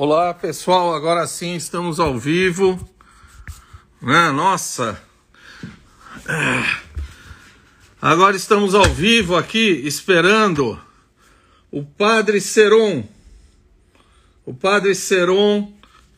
[0.00, 2.78] Olá pessoal, agora sim estamos ao vivo.
[4.00, 4.30] Né?
[4.30, 5.02] Nossa!
[6.24, 6.78] É.
[8.00, 10.80] Agora estamos ao vivo aqui esperando
[11.68, 13.08] o Padre Seron.
[14.46, 15.72] O Padre Seron,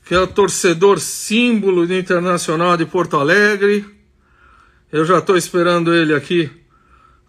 [0.04, 3.86] que é o torcedor símbolo do Internacional de Porto Alegre.
[4.92, 6.50] Eu já estou esperando ele aqui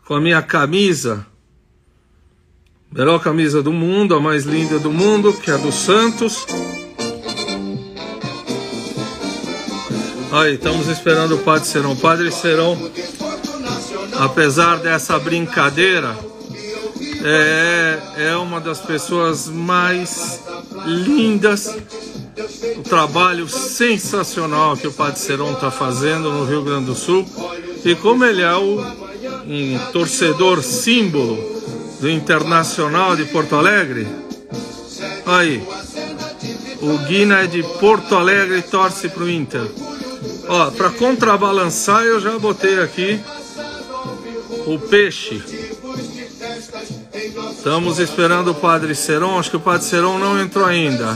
[0.04, 1.26] com a minha camisa
[2.94, 6.46] Melhor camisa do mundo, a mais linda do mundo, que é a do Santos.
[10.30, 11.96] Aí, estamos esperando o Padre Serão.
[11.96, 12.78] Padre Serão,
[14.20, 16.18] apesar dessa brincadeira,
[17.24, 20.42] é, é uma das pessoas mais
[20.86, 21.74] lindas.
[22.76, 27.26] O trabalho sensacional que o Padre Serão está fazendo no Rio Grande do Sul.
[27.86, 31.51] E como ele é o, um torcedor símbolo
[32.02, 34.08] do Internacional de Porto Alegre.
[35.24, 35.64] Aí,
[36.82, 39.70] o Guina é de Porto Alegre e torce para o Inter.
[40.50, 43.22] Ó, para contrabalançar eu já botei aqui
[44.66, 45.44] o peixe.
[47.56, 49.38] Estamos esperando o Padre Seron.
[49.38, 51.16] Acho que o Padre Seron não entrou ainda.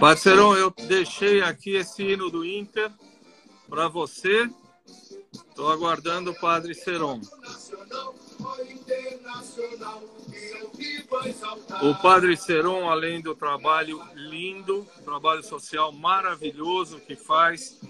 [0.00, 2.90] Parceirão, eu deixei aqui esse hino do Inter
[3.68, 4.48] para você.
[5.32, 7.20] Estou aguardando o Padre Seron.
[11.82, 17.80] O Padre Seron, além do trabalho lindo, trabalho social maravilhoso que faz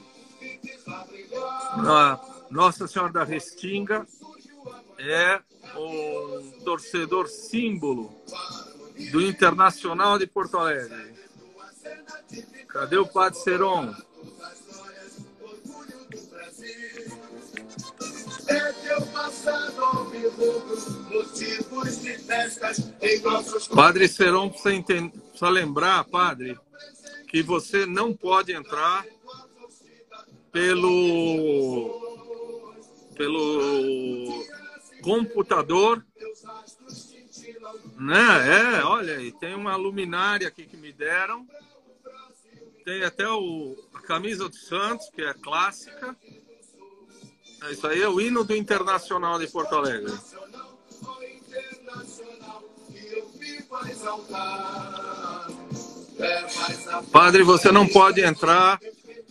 [1.77, 2.19] na
[2.51, 4.07] Nossa Senhora da Restinga,
[4.99, 5.41] é
[5.77, 8.11] um torcedor símbolo
[9.11, 11.18] do Internacional de Porto Alegre.
[12.69, 13.95] Cadê o Padre Seron?
[23.75, 26.59] Padre Seron precisa, entender, precisa lembrar, padre,
[27.29, 29.05] que você não pode entrar
[30.51, 32.09] pelo
[33.17, 34.45] pelo
[35.03, 36.05] computador,
[37.99, 38.79] né?
[38.79, 41.47] É, olha aí, tem uma luminária aqui que me deram
[42.89, 46.17] tem até o, a camisa do Santos, que é clássica.
[47.65, 50.11] É isso aí é o hino do Internacional de Porto Alegre.
[57.13, 58.81] Padre, você não pode entrar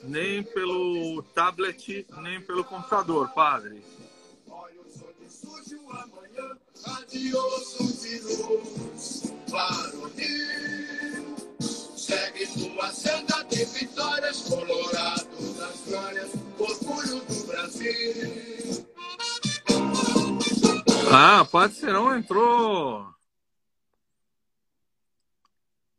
[0.04, 3.82] nem pelo tablet, nem pelo computador, padre.
[6.76, 8.38] Segue tua senda
[13.58, 18.86] de vitórias, Colorado das glórias, orgulho do Brasil.
[21.12, 23.12] Ah, Padre Serão entrou.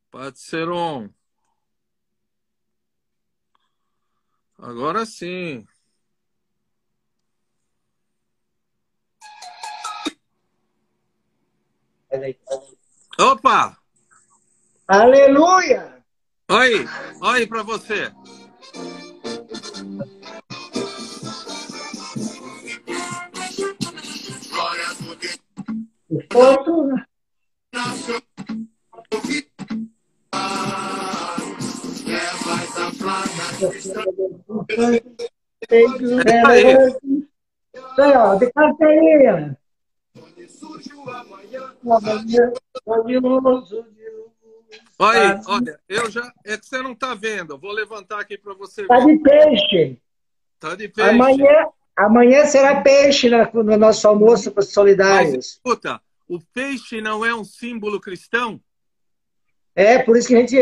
[0.09, 1.13] Padre Serão.
[4.57, 5.67] Agora sim.
[13.19, 13.77] Opa!
[14.87, 15.98] Aleluia!
[16.51, 16.87] Oi,
[17.21, 18.11] oi para você.
[26.33, 26.89] Foto.
[36.47, 36.77] Aí,
[38.39, 39.59] de carteirinha.
[42.87, 43.85] Odioso
[44.99, 46.32] Olha, olha, eu já.
[46.44, 47.55] É que você não está vendo.
[47.55, 48.93] Eu vou levantar aqui para você ver.
[48.93, 49.99] Está de peixe.
[50.55, 51.11] Está de peixe.
[51.11, 55.35] Amanhã, amanhã será peixe no nosso almoço para os solidários.
[55.37, 58.61] Mas, escuta, o peixe não é um símbolo cristão?
[59.75, 60.56] É, por isso que a gente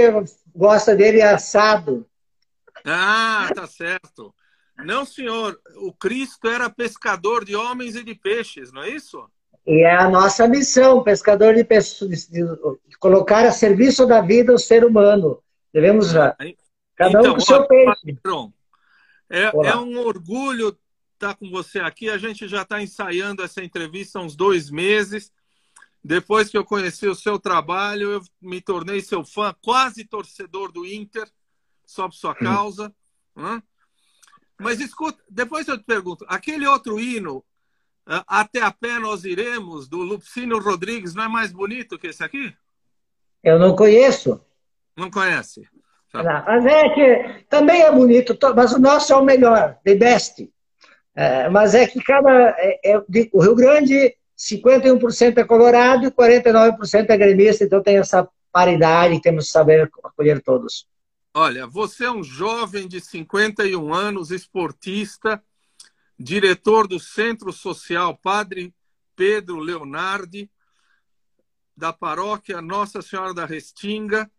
[0.55, 2.07] gosta dele assado.
[2.85, 4.35] Ah, tá certo.
[4.85, 5.59] Não, senhor.
[5.77, 9.29] O Cristo era pescador de homens e de peixes, não é isso?
[9.67, 12.45] E é a nossa missão, pescador de pessoas, de
[13.01, 15.43] colocar a serviço da vida o ser humano.
[15.73, 16.37] Devemos já.
[16.95, 18.19] Cada então, um com o seu peixe.
[19.29, 20.79] É, é um orgulho
[21.15, 22.09] estar com você aqui.
[22.09, 25.33] A gente já está ensaiando essa entrevista há uns dois meses.
[26.03, 30.87] Depois que eu conheci o seu trabalho, eu me tornei seu fã, quase torcedor do
[30.87, 31.29] Inter,
[31.85, 32.45] só por sua hum.
[32.45, 32.95] causa.
[33.37, 33.61] Hum.
[34.59, 37.45] Mas escuta, depois eu te pergunto, aquele outro hino,
[38.07, 42.55] Até a Pé Nós Iremos, do Lupicínio Rodrigues, não é mais bonito que esse aqui?
[43.43, 44.41] Eu não conheço.
[44.97, 45.69] Não conhece?
[46.13, 46.23] Tá.
[46.23, 50.49] Não, mas é que também é bonito, mas o nosso é o melhor, the best.
[51.15, 52.55] É, mas é que cada.
[52.59, 52.99] É, é,
[53.33, 59.47] o Rio Grande, 51% é colorado e 49% é gremista, então tem essa paridade, temos
[59.47, 60.87] que saber acolher todos.
[61.35, 65.43] Olha, você é um jovem de 51 anos, esportista,
[66.19, 68.75] diretor do Centro Social Padre
[69.15, 70.51] Pedro Leonardi,
[71.77, 74.31] da paróquia Nossa Senhora da Restinga,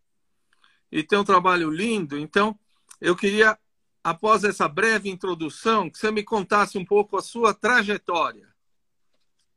[0.92, 2.18] e tem um trabalho lindo.
[2.18, 2.58] Então,
[3.02, 3.58] eu queria,
[4.04, 8.48] após essa breve introdução, que você me contasse um pouco a sua trajetória.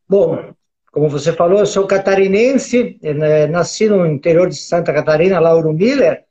[0.08, 0.54] Bom,
[0.90, 6.24] como você falou, eu sou catarinense, né, nasci no interior de Santa Catarina, Lauro Miller,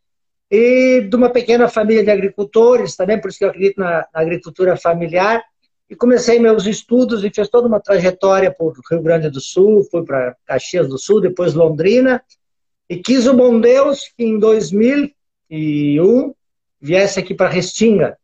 [0.51, 4.21] e de uma pequena família de agricultores, também por isso que eu acredito na, na
[4.21, 5.41] agricultura familiar,
[5.89, 10.05] e comecei meus estudos e fiz toda uma trajetória por Rio Grande do Sul, fui
[10.05, 12.21] para Caxias do Sul, depois Londrina,
[12.87, 16.33] e quis o bom Deus que em 2001
[16.79, 18.17] viesse aqui para Restinga.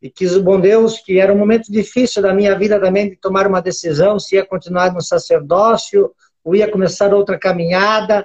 [0.00, 3.16] E quis o bom Deus que era um momento difícil da minha vida também de
[3.16, 6.12] tomar uma decisão se ia continuar no sacerdócio
[6.44, 8.24] ou ia começar outra caminhada.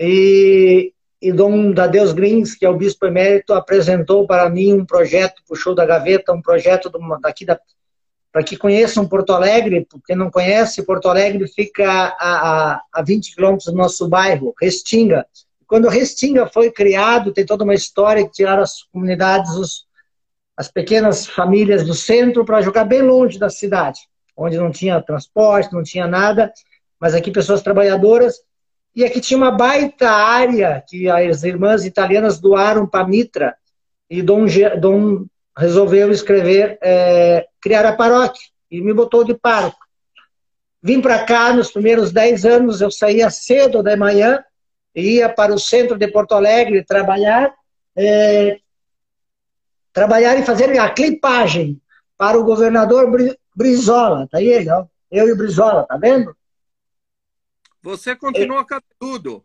[0.00, 0.92] E,
[1.22, 5.76] e Dom Deus Grins, que é o bispo emérito, apresentou para mim um projeto, puxou
[5.76, 6.90] da gaveta, um projeto
[7.22, 7.58] daqui da,
[8.36, 13.34] para que conheçam Porto Alegre, porque não conhece, Porto Alegre fica a, a, a 20
[13.34, 15.24] quilômetros do nosso bairro, Restinga.
[15.66, 19.86] Quando Restinga foi criado, tem toda uma história que tiraram as comunidades, os,
[20.54, 24.00] as pequenas famílias do centro para jogar bem longe da cidade,
[24.36, 26.52] onde não tinha transporte, não tinha nada,
[27.00, 28.42] mas aqui pessoas trabalhadoras
[28.94, 33.56] e aqui tinha uma baita área que as irmãs italianas doaram para Mitra.
[34.10, 34.44] E Dom,
[34.78, 35.24] Dom
[35.56, 38.46] resolveu escrever, é, criar a paróquia.
[38.70, 39.78] E me botou de pároco.
[40.80, 44.44] Vim para cá nos primeiros dez anos, eu saía cedo da manhã,
[44.94, 47.52] ia para o centro de Porto Alegre trabalhar,
[47.96, 48.60] é,
[49.92, 51.80] trabalhar e fazer a clipagem
[52.16, 53.10] para o governador
[53.52, 54.28] Brizola.
[54.30, 54.86] Tá aí ele, ó.
[55.10, 56.36] Eu e o Brizola, tá vendo?
[57.82, 59.44] Você continua é, cabeludo.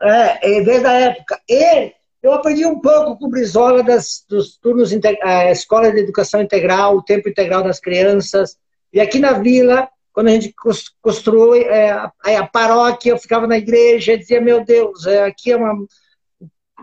[0.00, 1.38] É, desde a época.
[1.46, 1.92] E
[2.24, 4.90] eu aprendi um pouco com o Brizola das, dos turnos,
[5.22, 8.56] a Escola de Educação Integral, o tempo integral das crianças.
[8.90, 10.54] E aqui na vila, quando a gente
[11.02, 15.56] construiu é, a, paróquia, eu ficava na igreja e dizia, meu Deus, é, aqui é
[15.56, 15.86] uma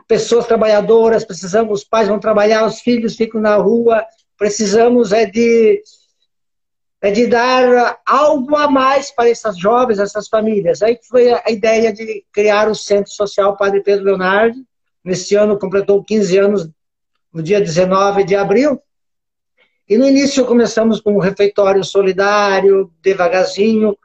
[0.08, 4.06] pessoas trabalhadoras, precisamos, os pais vão trabalhar, os filhos ficam na rua,
[4.38, 5.82] precisamos é de
[7.02, 10.84] é de dar algo a mais para essas jovens, essas famílias.
[10.84, 14.60] Aí foi a ideia de criar o Centro Social Padre Pedro Leonardo.
[15.04, 16.70] Neste ano completou 15 anos,
[17.34, 18.82] no dia 19 de abril.
[19.88, 23.98] E no início começamos com um refeitório solidário, devagarzinho,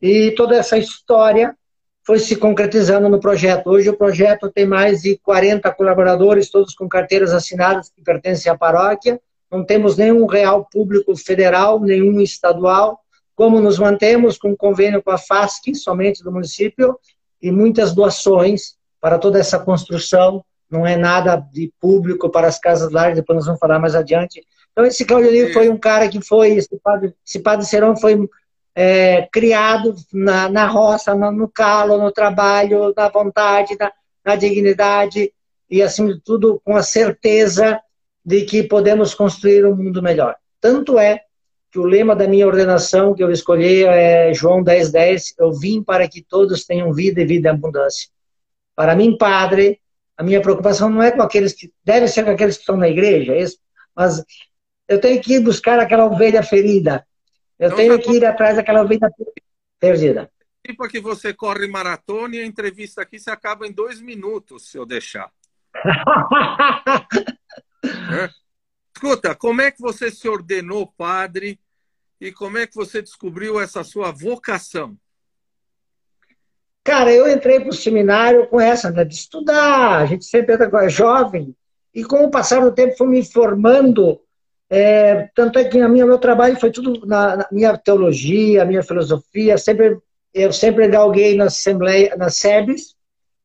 [0.00, 1.56] e toda essa história
[2.04, 3.68] foi se concretizando no projeto.
[3.68, 8.58] Hoje o projeto tem mais de 40 colaboradores, todos com carteiras assinadas que pertencem à
[8.58, 9.20] paróquia,
[9.50, 12.98] não temos nenhum real público federal, nenhum estadual.
[13.34, 16.98] Como nos mantemos com convênio com a FASC, somente do município,
[17.40, 20.44] e muitas doações para toda essa construção.
[20.70, 24.42] Não é nada de público para as casas largas, depois nós vamos falar mais adiante.
[24.70, 28.26] Então, esse Claudio foi um cara que foi, esse padre, esse padre Serão foi
[28.74, 33.92] é, criado na, na roça, no, no, calo, no trabalho, na vontade, na,
[34.24, 35.30] na dignidade
[35.68, 37.78] e, acima de tudo, com a certeza
[38.24, 40.36] de que podemos construir um mundo melhor.
[40.60, 41.20] Tanto é
[41.70, 45.82] que o lema da minha ordenação que eu escolhi é João 10:10, 10, eu vim
[45.82, 48.08] para que todos tenham vida e vida em abundância.
[48.74, 49.80] Para mim, padre,
[50.16, 52.88] a minha preocupação não é com aqueles que deve ser com aqueles que estão na
[52.88, 53.34] igreja,
[53.94, 54.24] mas
[54.88, 57.06] eu tenho que ir buscar aquela ovelha ferida.
[57.58, 59.08] Eu então, tenho que ir atrás daquela ovelha
[59.78, 60.30] perdida.
[60.64, 64.78] Tipo que você corre maratona e a entrevista aqui se acaba em dois minutos, se
[64.78, 65.30] eu deixar.
[67.84, 68.30] É.
[68.94, 71.58] Escuta, como é que você se ordenou padre
[72.20, 74.96] e como é que você descobriu essa sua vocação?
[76.84, 80.88] Cara, eu entrei para o seminário com essa, né, de estudar, a gente sempre é
[80.88, 81.54] jovem,
[81.94, 84.20] e com o passar do tempo fui me formando,
[84.68, 88.82] é, tanto é que a minha, meu trabalho foi tudo na, na minha teologia, minha
[88.82, 89.98] filosofia, sempre,
[90.34, 92.96] eu sempre galguei na Assembleia, na SEBS,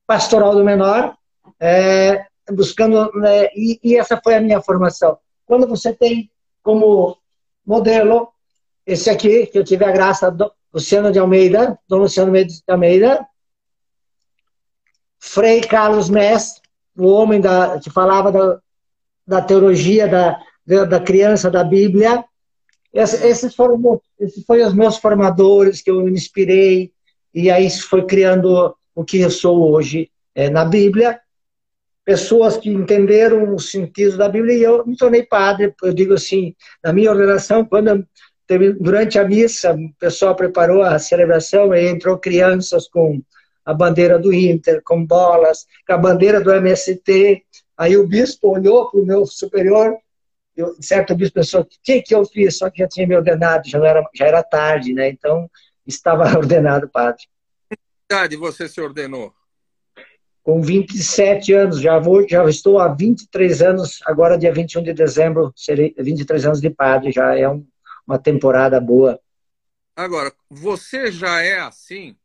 [0.07, 1.15] Pastoral do Menor,
[1.59, 5.17] é, buscando, né, e, e, essa foi a minha formação.
[5.45, 6.31] quando você tem
[6.63, 7.17] como
[7.63, 8.29] modelo
[8.85, 13.27] esse aqui, que eu tive a graça do Luciano de Almeida, Dom Luciano de Almeida,
[15.19, 16.61] Frei Carlos Mestre,
[16.95, 18.59] o homem da, que falava da,
[19.25, 20.39] da teologia da,
[20.85, 22.23] da criança da Bíblia.
[22.93, 26.91] Esses foram, esses foram os meus formadores que eu me inspirei,
[27.33, 31.19] e aí foi criando o que eu sou hoje é, na Bíblia.
[32.05, 35.73] Pessoas que entenderam o sentido da Bíblia, e eu me tornei padre.
[35.81, 38.07] Eu digo assim, na minha ordenação, quando
[38.79, 43.21] durante a missa, o pessoal preparou a celebração e entrou crianças com
[43.65, 47.43] a bandeira do Inter, com bolas, com a bandeira do MST.
[47.77, 49.97] Aí o bispo olhou para o meu superior,
[50.55, 52.57] eu, certo bispo pensou, o que, que eu fiz?
[52.57, 55.09] Só que já tinha me ordenado, já era, já era tarde, né?
[55.09, 55.49] Então,
[55.85, 57.23] estava ordenado padre.
[57.69, 57.77] Que
[58.09, 59.33] idade você se ordenou?
[60.41, 65.51] Com 27 anos, já vou, já estou há 23 anos, agora dia 21 de dezembro,
[65.55, 67.67] serei 23 anos de padre, já é um,
[68.07, 69.19] uma temporada boa.
[69.95, 72.15] Agora, você já é assim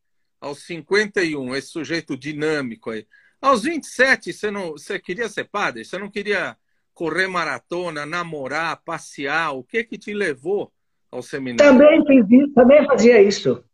[0.41, 3.07] aos 51, esse sujeito dinâmico aí.
[3.41, 5.85] Aos 27, você, não, você queria ser padre?
[5.85, 6.57] Você não queria
[6.95, 9.53] correr maratona, namorar, passear?
[9.53, 10.73] O que que te levou
[11.11, 11.73] ao seminário?
[11.73, 13.65] Também fiz também fazia isso.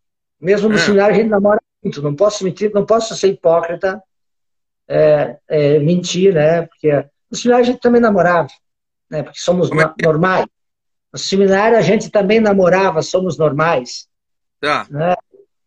[0.41, 0.79] Mesmo no é.
[0.79, 2.01] seminário a gente namora muito.
[2.01, 4.03] Não posso mentir, não posso ser hipócrita,
[4.87, 6.63] é, é, mentir, né?
[6.63, 6.91] Porque
[7.31, 8.49] no seminário a gente também namorava,
[9.11, 9.23] né?
[9.23, 9.95] Porque somos é?
[10.03, 10.47] normais.
[11.13, 14.09] No seminário a gente também namorava, somos normais.
[14.61, 14.87] Tá.
[14.91, 15.15] Né?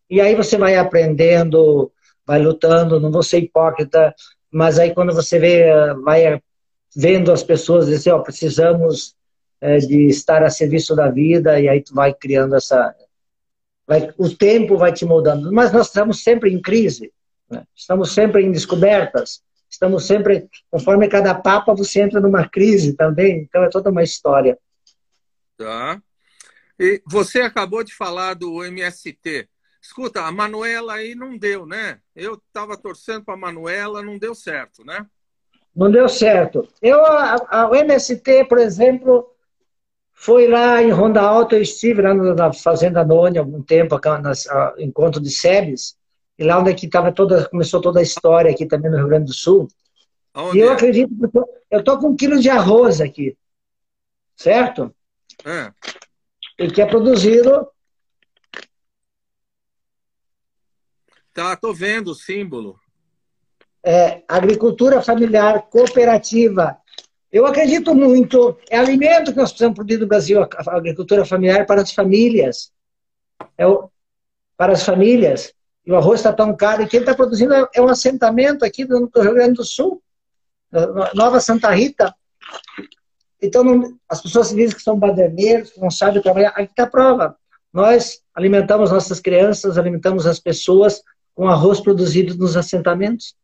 [0.10, 1.91] E aí você vai aprendendo,
[2.25, 4.13] vai lutando, não vou ser hipócrita,
[4.51, 5.65] mas aí quando você vê,
[6.03, 6.41] vai
[6.95, 9.15] vendo as pessoas dizer, ó, oh, precisamos
[9.62, 12.93] é, de estar a serviço da vida, e aí tu vai criando essa...
[13.88, 15.51] Vai, o tempo vai te mudando.
[15.51, 17.12] Mas nós estamos sempre em crise,
[17.50, 17.63] né?
[17.75, 23.63] estamos sempre em descobertas, estamos sempre, conforme cada papa, você entra numa crise também, então
[23.63, 24.57] é toda uma história.
[25.63, 26.01] Tá.
[26.80, 29.48] E você acabou de falar do MST.
[29.82, 32.00] Escuta, a Manuela aí não deu, né?
[32.15, 35.06] Eu estava torcendo para a Manuela, não deu certo, né?
[35.75, 36.68] Não deu certo.
[36.82, 39.32] Eu, a, a, o MST, por exemplo,
[40.12, 45.22] foi lá em Ronda Alta, eu estive lá na Fazenda Noni algum tempo, no encontro
[45.22, 45.96] de SEBS,
[46.38, 49.08] e lá onde é que tava toda, começou toda a história aqui também no Rio
[49.08, 49.68] Grande do Sul.
[50.34, 50.74] Onde e eu é?
[50.74, 51.38] acredito que
[51.70, 53.38] eu estou com um quilo de arroz aqui,
[54.36, 54.94] certo?
[55.45, 55.71] É.
[56.60, 57.67] E que é produzido
[61.33, 62.77] Tá, tô vendo o símbolo.
[63.83, 66.77] É, agricultura familiar cooperativa.
[67.31, 68.57] Eu acredito muito.
[68.69, 72.71] É alimento que nós precisamos produzir no Brasil, a agricultura familiar para as famílias.
[73.57, 73.89] É o,
[74.57, 75.53] para as famílias.
[75.86, 76.83] E o arroz está tão caro.
[76.83, 80.03] E quem está produzindo é, é um assentamento aqui do Rio Grande do Sul,
[81.15, 82.13] Nova Santa Rita.
[83.41, 86.50] Então, não, as pessoas dizem que são baderneiros, que não sabem trabalhar.
[86.50, 87.36] Aqui está a prova.
[87.74, 91.01] Nós alimentamos nossas crianças, alimentamos as pessoas
[91.33, 93.36] com arroz produzido nos assentamentos.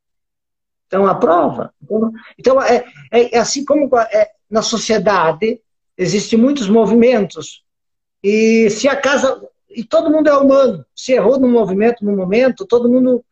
[0.87, 1.73] Então, a prova.
[2.37, 5.59] Então, é, é, é assim como é, na sociedade
[5.97, 7.63] existem muitos movimentos.
[8.23, 9.41] E se a casa.
[9.69, 10.85] E todo mundo é humano.
[10.95, 13.23] Se errou no movimento, no momento, todo mundo.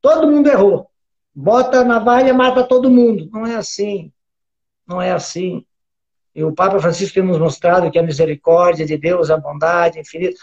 [0.00, 0.88] Todo mundo errou.
[1.34, 3.28] Bota na navalha, mata todo mundo.
[3.32, 4.12] Não é assim.
[4.86, 5.64] Não é assim.
[6.38, 10.38] E o Papa Francisco tem nos mostrado que a misericórdia de Deus, a bondade infinita.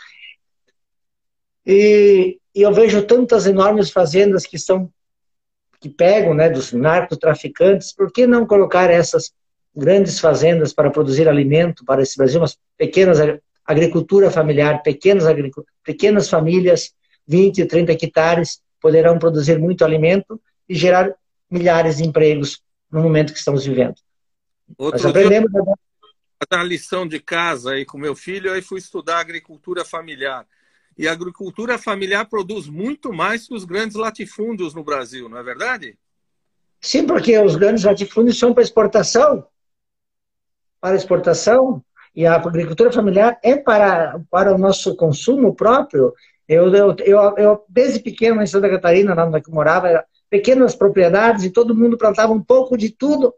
[1.65, 4.91] E, e eu vejo tantas enormes fazendas que são
[5.79, 7.93] que pegam, né, dos narcotraficantes.
[7.93, 9.31] Por que não colocar essas
[9.73, 13.19] grandes fazendas para produzir alimento para esse Brasil, umas pequenas
[13.65, 15.23] agricultura familiar, pequenas
[15.81, 16.93] pequenas famílias,
[17.25, 21.15] 20, 30 hectares, poderão produzir muito alimento e gerar
[21.49, 22.61] milhares de empregos
[22.91, 23.95] no momento que estamos vivendo.
[24.77, 25.61] Outro Nós aprendemos dia,
[26.49, 30.45] a lição de casa aí com meu filho, aí fui estudar agricultura familiar.
[30.97, 35.43] E a agricultura familiar produz muito mais que os grandes latifúndios no Brasil, não é
[35.43, 35.97] verdade?
[36.79, 39.45] Sim, porque os grandes latifúndios são para exportação.
[40.79, 41.83] Para exportação.
[42.15, 46.13] E a agricultura familiar é para, para o nosso consumo próprio.
[46.47, 51.43] Eu, eu, eu, eu desde pequeno em Santa Catarina, lá onde eu morava, pequenas propriedades
[51.43, 53.33] e todo mundo plantava um pouco de tudo,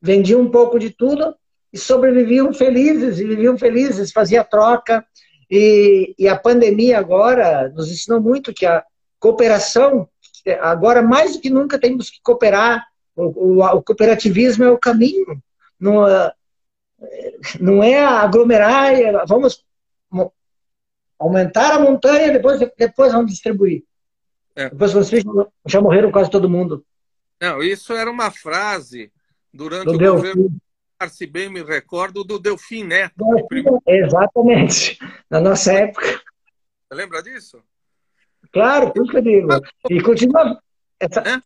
[0.00, 1.34] vendia um pouco de tudo
[1.72, 5.04] e sobreviviam felizes, e viviam felizes, fazia troca.
[5.50, 8.84] E, e a pandemia agora nos ensinou muito que a
[9.18, 10.08] cooperação,
[10.60, 15.40] agora mais do que nunca temos que cooperar, o, o, o cooperativismo é o caminho,
[15.78, 16.32] não, é,
[17.60, 19.64] não é aglomerar, é, vamos
[21.18, 23.84] aumentar a montanha, depois, depois vamos distribuir.
[24.54, 24.70] É.
[24.70, 25.22] Depois vocês
[25.66, 26.84] já morreram quase todo mundo.
[27.40, 29.12] Não, isso era uma frase
[29.52, 30.50] durante o governo
[31.08, 33.14] se bem me recordo, do Delfim Neto.
[33.16, 34.98] Delfim, exatamente.
[35.30, 36.06] Na nossa época.
[36.06, 37.62] Você lembra disso?
[38.52, 39.48] Claro, por isso que eu digo.
[39.90, 40.62] E continua,
[40.98, 41.42] essa, é?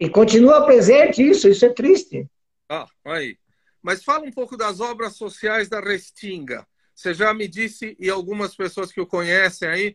[0.00, 2.26] e continua presente isso, isso é triste.
[2.68, 3.38] Ah, aí.
[3.82, 6.66] Mas fala um pouco das obras sociais da Restinga.
[6.94, 9.94] Você já me disse, e algumas pessoas que o conhecem aí,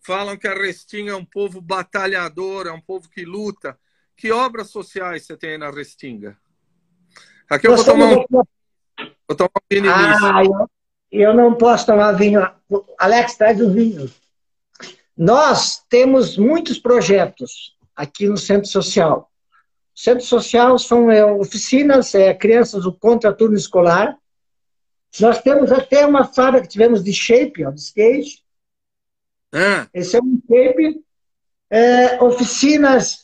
[0.00, 3.78] falam que a Restinga é um povo batalhador, é um povo que luta.
[4.16, 6.38] Que obras sociais você tem na Restinga?
[7.48, 9.92] Aqui eu vou tomar, um, vou tomar um vinho.
[9.92, 10.70] Ah, eu,
[11.10, 12.46] eu não posso tomar vinho.
[12.98, 14.10] Alex, traz o vinho.
[15.16, 19.30] Nós temos muitos projetos aqui no Centro Social.
[19.94, 24.16] O Centro Social são é, oficinas, é, crianças do contraturno escolar.
[25.20, 28.42] Nós temos até uma fábrica que tivemos de shape, ó, de skate.
[29.52, 29.86] Ah.
[29.94, 31.00] Esse é um shape.
[31.70, 33.23] É, oficinas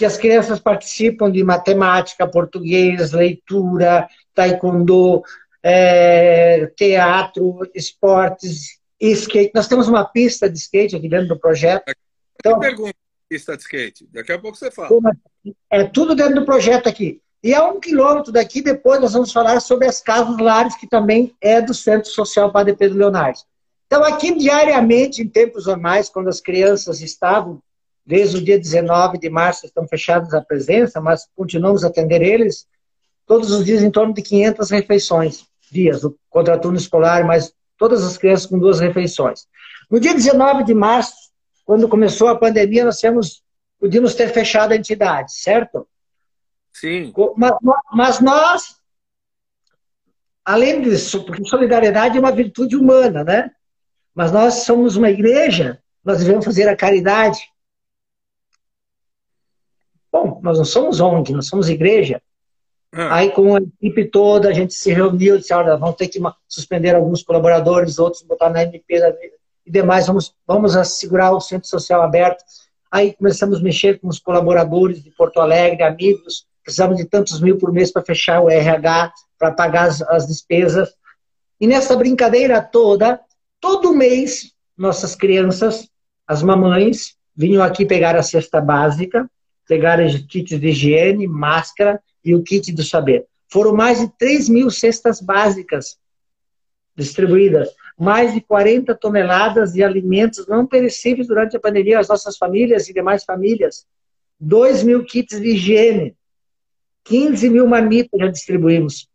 [0.00, 5.22] que as crianças participam de matemática, português, leitura, taekwondo,
[5.62, 9.52] é, teatro, esportes, skate.
[9.54, 11.92] Nós temos uma pista de skate aqui dentro do projeto.
[12.34, 12.94] Então, pergunta
[13.28, 14.08] pista de skate.
[14.10, 14.88] Daqui a pouco você fala.
[15.68, 17.20] É tudo dentro do projeto aqui.
[17.44, 21.36] E a um quilômetro daqui, depois nós vamos falar sobre as casas lares, que também
[21.42, 23.40] é do Centro Social Padre Pedro Leonardo.
[23.86, 27.62] Então, aqui diariamente, em tempos normais, quando as crianças estavam
[28.10, 32.66] Desde o dia 19 de março estão fechados a presença, mas continuamos a atender eles
[33.24, 38.18] todos os dias em torno de 500 refeições, dias, o contraturno escolar, mas todas as
[38.18, 39.46] crianças com duas refeições.
[39.88, 41.14] No dia 19 de março,
[41.64, 43.44] quando começou a pandemia, nós tínhamos,
[43.78, 45.86] podíamos ter fechado a entidade, certo?
[46.72, 47.12] Sim.
[47.36, 47.52] Mas,
[47.92, 48.74] mas nós,
[50.44, 53.52] além disso, porque solidariedade é uma virtude humana, né?
[54.12, 57.38] Mas nós somos uma igreja, nós devemos fazer a caridade.
[60.12, 62.20] Bom, nós não somos ONG, nós somos igreja.
[62.92, 63.16] Ah.
[63.16, 66.94] Aí, com a equipe toda, a gente se reuniu, disse: olha, vamos ter que suspender
[66.94, 69.00] alguns colaboradores, outros botar na MP
[69.64, 72.42] e demais, vamos, vamos assegurar o centro social aberto.
[72.90, 77.56] Aí começamos a mexer com os colaboradores de Porto Alegre, amigos, precisamos de tantos mil
[77.56, 80.92] por mês para fechar o RH, para pagar as, as despesas.
[81.60, 83.20] E nessa brincadeira toda,
[83.60, 85.88] todo mês, nossas crianças,
[86.26, 89.30] as mamães, vinham aqui pegar a cesta básica,
[89.70, 93.24] pegaram kits de higiene, máscara e o kit do saber.
[93.48, 95.96] Foram mais de 3 mil cestas básicas
[96.96, 102.88] distribuídas, mais de 40 toneladas de alimentos não perecíveis durante a pandemia às nossas famílias
[102.88, 103.86] e demais famílias,
[104.40, 106.16] 2 mil kits de higiene,
[107.04, 109.08] 15 mil marmitas já distribuímos,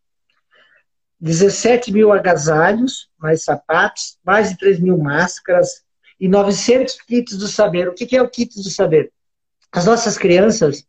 [1.19, 5.83] 17 mil agasalhos, mais sapatos, mais de 3 mil máscaras
[6.17, 7.89] e 900 kits do saber.
[7.89, 9.11] O que é o kit do saber?
[9.75, 10.87] As nossas crianças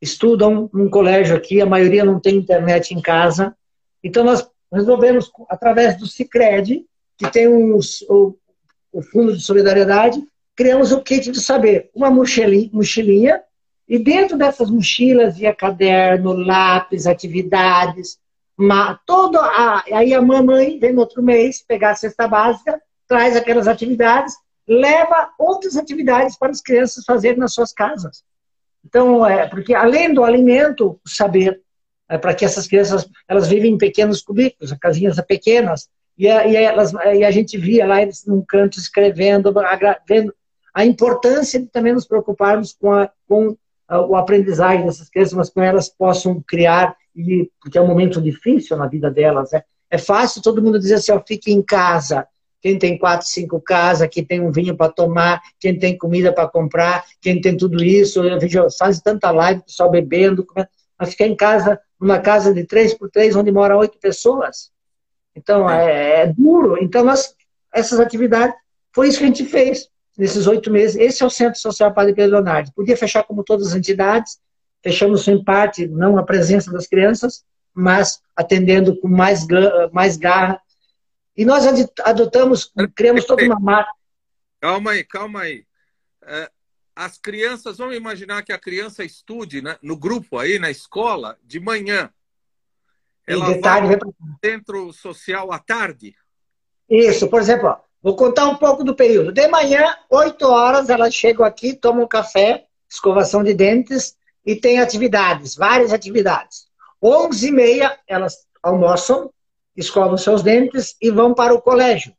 [0.00, 3.54] estudam num colégio aqui, a maioria não tem internet em casa.
[4.02, 6.82] Então, nós resolvemos, através do Cicred,
[7.18, 8.34] que tem um, o,
[8.90, 10.18] o Fundo de Solidariedade,
[10.56, 13.42] criamos o kit de saber, uma mochilinha, mochilinha
[13.86, 18.18] e dentro dessas mochilas ia caderno, lápis, atividades,
[19.04, 23.68] todo a, aí a mamãe vem no outro mês pegar a cesta básica, traz aquelas
[23.68, 24.34] atividades
[24.66, 28.22] leva outras atividades para as crianças fazerem nas suas casas.
[28.84, 31.60] Então, é, porque além do alimento, o saber,
[32.08, 36.56] é, para que essas crianças, elas vivem em pequenos cubículos, casinhas pequenas, e a, e,
[36.56, 39.52] elas, e a gente via lá eles num canto escrevendo,
[40.06, 40.34] vendo
[40.74, 43.56] a importância de também nos preocuparmos com, a, com
[43.88, 48.20] a, o aprendizagem dessas crianças, mas com elas possam criar, e, porque é um momento
[48.20, 49.52] difícil na vida delas.
[49.52, 49.62] Né?
[49.90, 52.26] É fácil todo mundo dizer assim, ó, fique em casa,
[52.62, 56.48] quem tem quatro, cinco casas, quem tem um vinho para tomar, quem tem comida para
[56.48, 58.22] comprar, quem tem tudo isso.
[58.22, 60.46] Eu vejo, faz tanta live, pessoal bebendo,
[60.98, 64.70] mas ficar em casa, numa casa de três por três, onde moram oito pessoas.
[65.34, 66.78] Então, é, é duro.
[66.80, 67.34] Então, nós,
[67.74, 68.54] essas atividades,
[68.94, 70.96] foi isso que a gente fez nesses oito meses.
[70.96, 72.70] Esse é o Centro Social Padre Pedro Leonardo.
[72.72, 74.38] Podia fechar como todas as entidades,
[74.84, 77.44] fechamos em parte, não a presença das crianças,
[77.74, 79.44] mas atendendo com mais,
[79.90, 80.60] mais garra
[81.36, 81.64] e nós
[82.04, 83.92] adotamos, criamos toda uma marca.
[84.60, 85.64] Calma aí, calma aí.
[86.22, 86.50] É,
[86.94, 91.58] as crianças, vamos imaginar que a criança estude né, no grupo aí, na escola, de
[91.58, 92.10] manhã.
[93.26, 94.08] Ela e de tarde vai para
[94.44, 96.14] centro social à tarde?
[96.88, 99.32] Isso, por exemplo, ó, vou contar um pouco do período.
[99.32, 105.56] De manhã, 8 horas, elas chegam aqui, tomam café, escovação de dentes e tem atividades,
[105.56, 106.66] várias atividades.
[107.02, 109.32] 11 e meia, elas almoçam,
[109.76, 112.14] escovam seus dentes e vão para o colégio.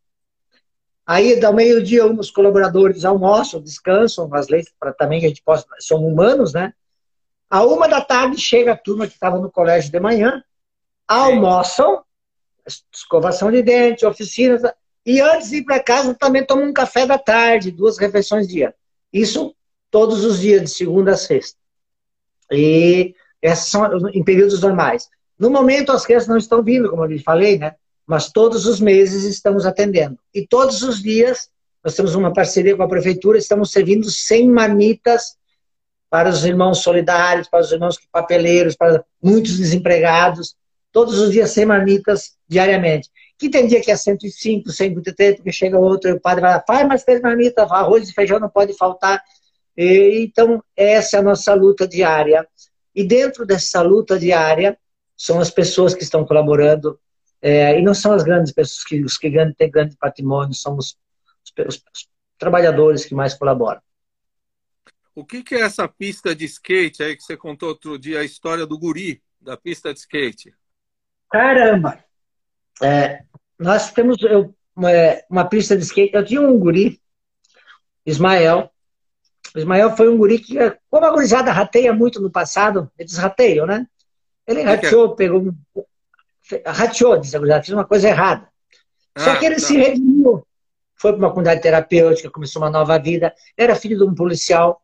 [1.06, 5.66] Aí, ao meio-dia, os colaboradores almoçam, descansam, as leis, para também que a gente possa,
[5.80, 6.74] são humanos, né?
[7.50, 10.44] A uma da tarde chega a turma que estava no colégio de manhã,
[11.08, 12.04] almoçam,
[12.92, 14.62] escovação de dente, oficinas,
[15.06, 18.74] e antes de ir para casa também tomam um café da tarde, duas refeições dia.
[19.12, 19.54] Isso
[19.92, 21.60] todos os dias, de segunda a sexta.
[22.50, 25.10] E esses são em períodos normais.
[25.38, 27.76] No momento, as crianças não estão vindo, como eu lhe falei, né?
[28.06, 30.18] Mas todos os meses estamos atendendo.
[30.34, 31.50] E todos os dias,
[31.84, 35.36] nós temos uma parceria com a prefeitura, estamos servindo 100 marmitas
[36.10, 40.56] para os irmãos solidários, para os irmãos papeleiros, para muitos desempregados.
[40.92, 43.10] Todos os dias 100 marmitas diariamente.
[43.38, 46.64] Que tem dia que é 105, 103, porque chega outro e o padre vai lá,
[46.66, 49.24] faz mais três marmitas, arroz e feijão não pode faltar.
[49.76, 52.48] E, então, essa é a nossa luta diária.
[52.96, 54.78] E dentro dessa luta diária,
[55.16, 57.00] são as pessoas que estão colaborando,
[57.42, 60.98] é, e não são as grandes pessoas, que, os que têm grande patrimônio, são os,
[61.68, 63.82] os, os trabalhadores que mais colaboram.
[65.16, 68.24] O que, que, é essa pista de skate aí que você contou outro dia, a
[68.24, 70.54] história do guri, da pista de skate?
[71.30, 72.04] Caramba!
[72.82, 73.24] É,
[73.60, 74.90] nós temos eu, uma,
[75.30, 77.00] uma, pista de skate, eu tinha um guri,
[78.06, 78.72] Ismael,
[79.56, 80.56] o Ismael foi um guri que,
[80.90, 83.88] como a gurizada rateia muito no passado, eles rateiam, né?
[84.48, 85.54] Ele é rateou, pegou.
[86.66, 88.48] Rateou, diz a gurizada, fez uma coisa errada.
[89.18, 89.62] Só ah, que ele tá.
[89.62, 90.46] se redimiu.
[90.96, 93.34] Foi para uma comunidade terapêutica, começou uma nova vida.
[93.58, 94.82] Era filho de um policial.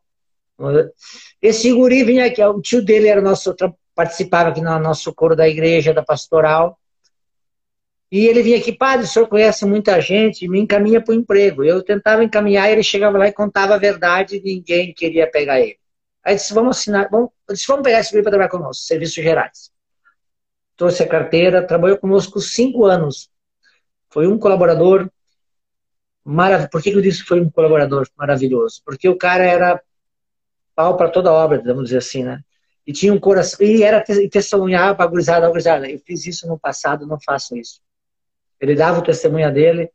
[1.40, 3.54] Esse guri vinha aqui, o tio dele era nosso,
[3.94, 6.78] participava aqui no nosso coro da igreja, da pastoral.
[8.12, 11.62] E ele vinha aqui, padre, o senhor conhece muita gente, me encaminha para o emprego.
[11.62, 15.79] Eu tentava encaminhar, ele chegava lá e contava a verdade ninguém queria pegar ele.
[16.24, 19.70] Aí disse, vamos assinar, vamos, disse, vamos pegar esse livro para trabalhar conosco, serviços gerais.
[20.76, 23.30] Trouxe a carteira, trabalhou conosco cinco anos.
[24.08, 25.10] Foi um colaborador
[26.24, 26.70] maravilhoso.
[26.70, 28.82] Por que eu disse que foi um colaborador maravilhoso?
[28.84, 29.82] Porque o cara era
[30.74, 32.42] pau para toda obra, vamos dizer assim, né?
[32.86, 36.58] E tinha um coração, e era testemunhar para a gurizada, gurizada, eu fiz isso no
[36.58, 37.80] passado, não faço isso.
[38.60, 39.90] Ele dava o testemunho dele.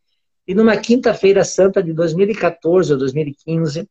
[0.48, 3.90] E numa quinta-feira santa de 2014 ou 2015,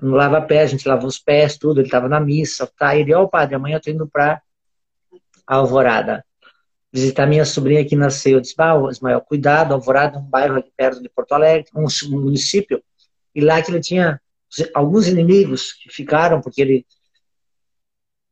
[0.00, 2.96] no lava-pé, a gente lava os pés, tudo, ele estava na missa, tá?
[2.96, 4.40] Ele, ó, oh, padre, amanhã eu tô indo para
[5.46, 6.24] Alvorada
[6.92, 8.34] visitar minha sobrinha que nasceu.
[8.34, 11.86] Eu disse, ah, Ismael, cuidado, Alvorada é um bairro aqui perto de Porto Alegre, um
[12.10, 12.82] município,
[13.34, 14.20] e lá que ele tinha
[14.74, 16.86] alguns inimigos que ficaram, porque ele.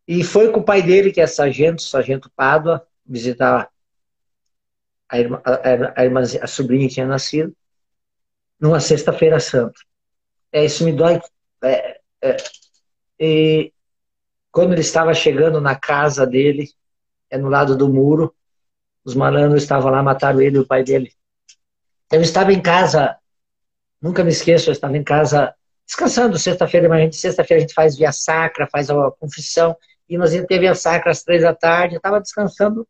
[0.09, 3.69] E foi com o pai dele, que é sargento, sargento Pádua, visitar
[5.09, 7.55] a, irmã, a, a, irmã, a sobrinha que tinha nascido,
[8.59, 9.79] numa sexta-feira santa.
[10.53, 11.21] É, isso me dói.
[11.63, 12.37] É, é,
[13.19, 13.73] e
[14.51, 16.69] quando ele estava chegando na casa dele,
[17.31, 18.35] é no lado do muro,
[19.05, 21.13] os malandros estavam lá, mataram ele e o pai dele.
[22.11, 23.17] Eu estava em casa,
[24.01, 25.55] nunca me esqueço, eu estava em casa
[25.87, 29.77] descansando, sexta-feira, mas sexta-feira a gente faz via sacra, faz a confissão,
[30.09, 32.87] e nós ter via sacra às três da tarde, eu estava descansando,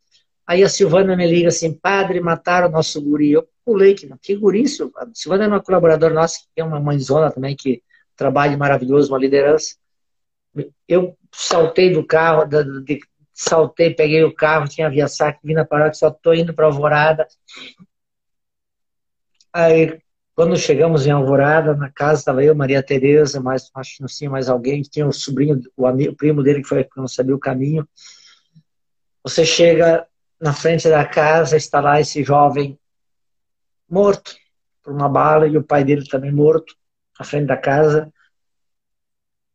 [0.47, 3.33] Aí a Silvana me liga assim, padre, mataram o nosso guri.
[3.33, 4.93] Eu pulei, que, que guri isso?
[4.97, 7.83] A Silvana é uma colaboradora nossa, que é uma mãezona também, que
[8.17, 9.77] trabalha maravilhoso, uma liderança.
[10.89, 13.01] Eu saltei do carro, de,
[13.33, 17.27] saltei, peguei o carro, tinha via saque, vim na parada, só estou indo para Alvorada.
[19.53, 20.01] Aí,
[20.35, 24.31] quando chegamos em Alvorada, na casa estava eu, Maria Tereza, mais, acho que não tinha
[24.31, 27.35] mais alguém, tinha o sobrinho, o, amigo, o primo dele que foi que não sabia
[27.35, 27.87] o caminho.
[29.23, 30.07] Você chega
[30.41, 32.79] na frente da casa está lá esse jovem
[33.89, 34.37] morto
[34.83, 36.75] por uma bala e o pai dele também morto
[37.19, 38.13] na frente da casa.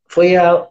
[0.07, 0.67] Foi a,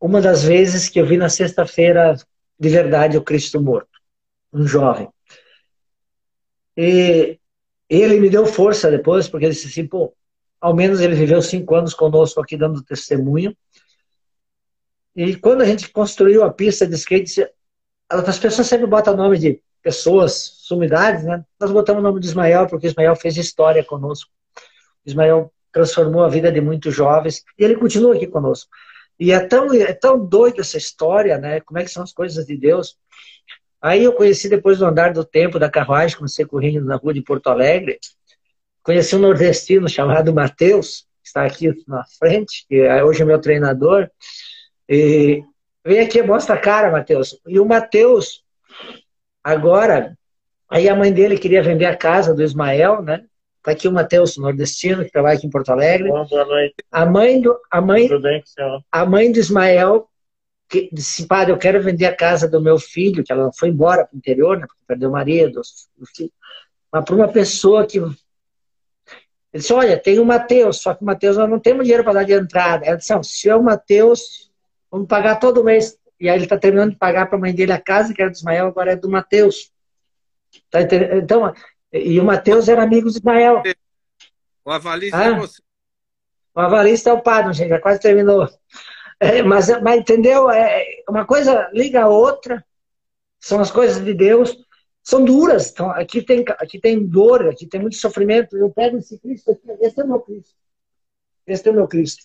[0.00, 2.16] uma das vezes que eu vi na sexta-feira
[2.58, 4.00] de verdade o Cristo morto,
[4.52, 5.08] um jovem.
[6.76, 7.38] E
[7.88, 10.14] ele me deu força depois, porque ele disse assim, pô,
[10.60, 13.56] ao menos ele viveu cinco anos conosco aqui dando testemunho.
[15.14, 17.48] E quando a gente construiu a pista de skate,
[18.08, 21.44] as pessoas sempre botam nome de pessoas, sumidades, né?
[21.60, 24.30] Nós botamos o nome de Ismael porque Ismael fez história conosco.
[25.04, 28.70] Ismael transformou a vida de muitos jovens e ele continua aqui conosco.
[29.18, 31.60] E é tão, é tão doido essa história, né?
[31.60, 32.96] Como é que são as coisas de Deus.
[33.80, 37.22] Aí eu conheci depois do andar do tempo da carruagem, comecei correndo na rua de
[37.22, 37.98] Porto Alegre.
[38.82, 43.40] Conheci um nordestino chamado Matheus, que está aqui na frente, que é hoje é meu
[43.40, 44.08] treinador.
[44.88, 45.42] E
[45.86, 47.38] Vem aqui, mostra a cara, Matheus.
[47.46, 48.42] E o Matheus,
[49.42, 50.18] agora,
[50.68, 53.24] aí a mãe dele queria vender a casa do Ismael, né?
[53.66, 56.08] Tá aqui o Matheus, nordestino, que trabalha aqui em Porto Alegre.
[56.08, 56.74] Bom, boa noite.
[56.88, 58.80] A mãe do, a mãe, Tudo bem, senhor?
[58.92, 60.08] A mãe do Ismael
[60.68, 64.04] que disse, padre, eu quero vender a casa do meu filho, que ela foi embora
[64.04, 64.66] para o interior, né?
[64.68, 65.60] Porque perdeu o marido,
[65.98, 66.32] o filho.
[66.92, 68.14] Mas para uma pessoa que ele
[69.52, 72.24] disse, olha, tem o Matheus, só que o Matheus nós não temos dinheiro para dar
[72.24, 72.86] de entrada.
[72.86, 74.46] Ela disse, se é o Matheus,
[74.90, 77.72] Vamos pagar todo mês e aí ele está terminando de pagar para a mãe dele
[77.72, 79.70] a casa, que era do Ismael, agora é do Mateus.
[80.70, 81.52] Tá então,
[82.04, 83.62] e o Mateus era amigo do Ismael.
[84.64, 85.62] O avalista é ah, é você.
[86.54, 88.48] O avalista é o padre, gente, já quase terminou.
[89.20, 90.50] É, mas, mas, entendeu?
[90.50, 92.64] É, uma coisa liga a outra,
[93.38, 94.56] são as coisas de Deus,
[95.02, 95.70] são duras.
[95.70, 98.56] Então, aqui, tem, aqui tem dor, aqui tem muito sofrimento.
[98.56, 100.54] Eu pego esse Cristo aqui, esse é o meu Cristo.
[101.46, 102.24] Esse é o meu Cristo.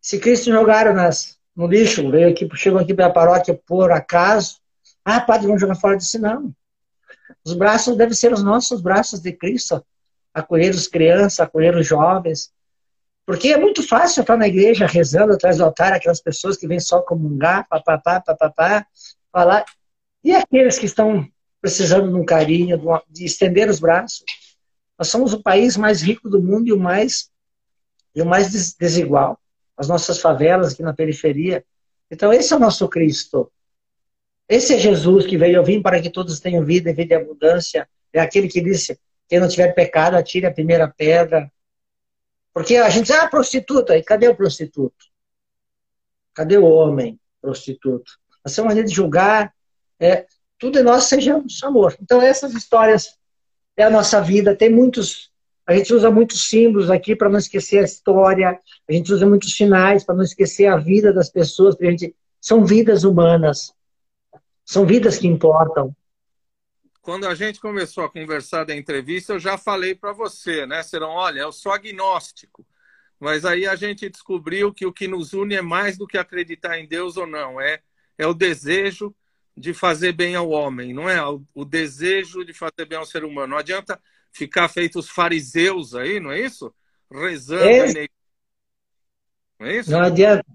[0.00, 4.60] Se Cristo jogaram nas, no lixo, veio aqui, chegou aqui para a paróquia por acaso.
[5.04, 5.96] Ah, padre, vamos jogar fora.
[5.96, 6.54] Disse, não.
[7.44, 9.84] Os braços devem ser os nossos braços de Cristo.
[10.32, 12.52] Acolher os crianças, acolher os jovens.
[13.26, 16.80] Porque é muito fácil estar na igreja rezando atrás do altar, aquelas pessoas que vêm
[16.80, 18.86] só comungar, papapá, papapá,
[19.32, 19.64] falar.
[20.22, 21.26] E aqueles que estão
[21.60, 24.24] precisando de um carinho, de estender os braços.
[24.98, 27.30] Nós somos o país mais rico do mundo e o mais,
[28.14, 29.38] e o mais desigual
[29.76, 31.64] as nossas favelas aqui na periferia.
[32.10, 33.50] Então, esse é o nosso Cristo.
[34.50, 37.18] Esse é Jesus que veio, eu vim para que todos tenham vida e vida em
[37.18, 37.88] abundância.
[38.12, 41.48] É aquele que disse: quem não tiver pecado, atire a primeira pedra.
[42.52, 45.06] Porque a gente diz, ah, prostituta, e cadê o prostituto?
[46.34, 48.18] Cadê o homem prostituto?
[48.44, 49.54] Essa maneira de julgar.
[50.00, 50.26] É,
[50.58, 51.96] tudo em nós seja amor.
[52.02, 53.16] Então, essas histórias
[53.76, 54.56] é a nossa vida.
[54.56, 55.30] Tem muitos
[55.64, 58.58] a gente usa muitos símbolos aqui para não esquecer a história,
[58.88, 63.04] a gente usa muitos sinais para não esquecer a vida das pessoas, gente são vidas
[63.04, 63.72] humanas,
[64.70, 65.92] são vidas que importam.
[67.02, 71.10] Quando a gente começou a conversar da entrevista, eu já falei para você, né, Serão?
[71.10, 72.64] Olha, eu sou agnóstico,
[73.18, 76.78] mas aí a gente descobriu que o que nos une é mais do que acreditar
[76.78, 77.80] em Deus ou não, é,
[78.16, 79.12] é o desejo
[79.56, 81.20] de fazer bem ao homem, não é?
[81.28, 83.48] O, o desejo de fazer bem ao ser humano.
[83.48, 86.72] Não adianta ficar feito os fariseus aí, não é isso?
[87.10, 87.68] Rezando.
[87.68, 88.10] Esse...
[89.58, 89.90] Não é isso?
[89.90, 90.46] Não adianta.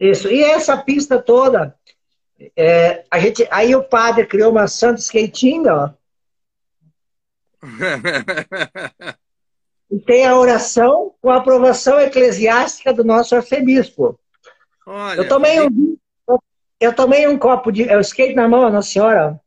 [0.00, 0.26] Isso.
[0.26, 1.78] E essa pista toda,
[2.56, 5.90] é, a gente, aí o padre criou uma santa skatinga, ó.
[9.90, 14.18] e tem a oração com a aprovação eclesiástica do nosso arcebispo.
[14.86, 15.96] Olha, eu tomei um
[16.80, 19.38] eu tomei um copo de eu skate na mão, Nossa Senhora.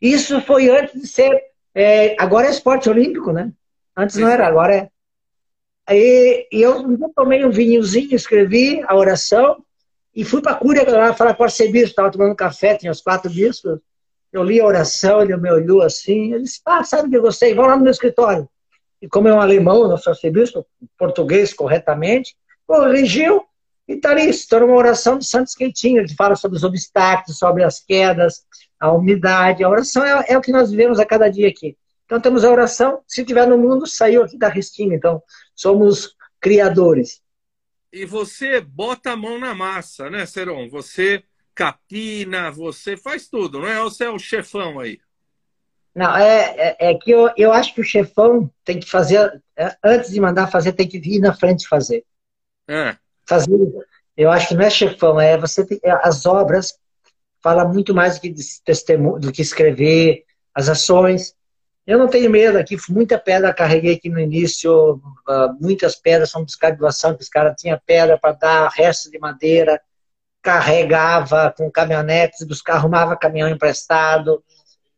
[0.00, 3.52] Isso foi antes de ser é, agora é esporte olímpico, né?
[3.94, 4.90] Antes não era, agora é.
[5.86, 9.62] Aí eu tomei um vinhozinho, escrevi a oração
[10.18, 11.90] e fui para a Cúria lá falar com o arcebispo.
[11.90, 13.78] Estava tomando café, tinha os quatro bispos.
[14.32, 16.34] Eu li a oração, ele me olhou assim.
[16.34, 17.54] Ele disse: Ah, sabe que eu gostei?
[17.54, 18.48] Vamos lá no meu escritório.
[19.00, 20.66] E como é um alemão, nosso arcebispo,
[20.98, 23.44] português corretamente, corrigiu
[23.86, 24.32] e está ali.
[24.32, 26.00] Se tornou uma oração de Santos Quentinho.
[26.00, 28.42] Ele fala sobre os obstáculos, sobre as quedas,
[28.80, 29.62] a umidade.
[29.62, 31.76] A oração é, é, o que nós vivemos a cada dia aqui.
[32.06, 34.96] Então temos a oração, se tiver no mundo, saiu aqui da restinga.
[34.96, 35.22] Então
[35.54, 37.20] somos criadores.
[37.92, 40.68] E você bota a mão na massa, né, Seron?
[40.68, 41.24] Você
[41.54, 43.82] capina, você faz tudo, não é?
[43.82, 45.00] Ou você é o chefão aí?
[45.94, 49.76] Não, é, é, é, que eu, eu acho que o chefão tem que fazer, é,
[49.82, 52.04] antes de mandar fazer, tem que vir na frente fazer.
[52.68, 52.96] É.
[53.26, 53.50] Fazer,
[54.16, 56.78] eu acho que não é chefão, é você tem, é, as obras
[57.42, 60.24] fala muito mais do que testemunho, do que escrever,
[60.54, 61.34] as ações.
[61.88, 66.44] Eu não tenho medo aqui, muita pedra carreguei aqui no início, ah, muitas pedras são
[66.44, 69.80] buscar de doação, que os caras tinham pedra para dar resto de madeira,
[70.42, 74.44] carregava com caminhonetes, buscar, arrumava caminhão emprestado,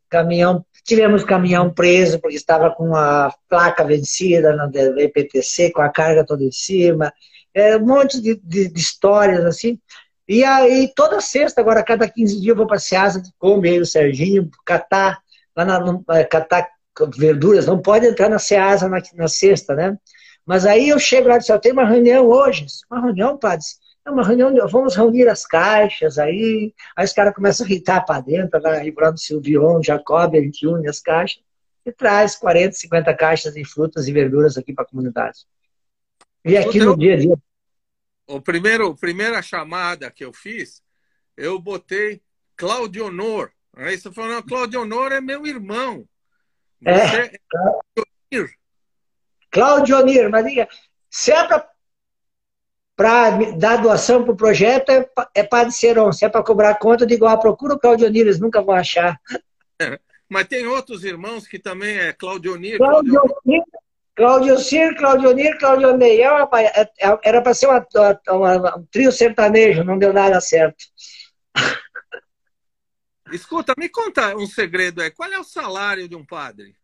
[0.09, 6.26] caminhão, tivemos caminhão preso porque estava com a placa vencida na EPTC, com a carga
[6.26, 7.12] toda em cima,
[7.55, 9.79] é, um monte de, de, de histórias assim.
[10.26, 13.68] E aí, toda sexta, agora, cada 15 dias, eu vou para a Seasa de Kombi,
[13.68, 15.20] aí o Serginho, catar,
[15.57, 16.68] lá na, é, catar
[17.17, 17.67] verduras.
[17.67, 19.97] Não pode entrar na Seasa na, na sexta, né?
[20.45, 22.67] Mas aí eu chego lá e disse, eu tenho uma reunião hoje.
[22.91, 23.65] Uma reunião, padre?
[24.07, 26.73] É uma reunião, vamos reunir as caixas aí.
[26.97, 30.89] Aí os caras começam a irritar para dentro, lá, Ribrado Silvion, Jacob, a gente une
[30.89, 31.43] as caixas
[31.85, 35.41] e traz 40, 50 caixas de frutas e verduras aqui para a comunidade.
[36.45, 37.39] E aqui no dia a dia
[38.31, 40.83] o primeiro, primeira chamada que eu fiz,
[41.37, 42.23] eu botei
[42.57, 43.51] Claudio Honor.
[43.75, 46.09] Aí você falou, não, Claudio Honor é meu irmão.
[46.83, 47.33] Você
[48.33, 48.47] é.
[49.51, 50.69] Claudio Onir, mas diga,
[51.09, 51.47] se é
[52.97, 56.12] para dar doação para o projeto, é, é Padre Seron.
[56.12, 58.75] Se é para cobrar conta, eu digo, ah, procura o Claudio Onir, eles nunca vão
[58.75, 59.21] achar.
[59.81, 59.99] É.
[60.29, 62.79] Mas tem outros irmãos que também é Claudio Onir.
[62.79, 63.62] Claudio Onir,
[64.14, 66.21] Claudio Cir, Claudio Nir, Claudio Ney.
[66.21, 67.87] É é, é, era para ser uma,
[68.29, 70.85] uma, um trio sertanejo, não deu nada certo.
[73.33, 75.11] Escuta, me conta um segredo aí.
[75.11, 76.75] Qual é o salário de um padre?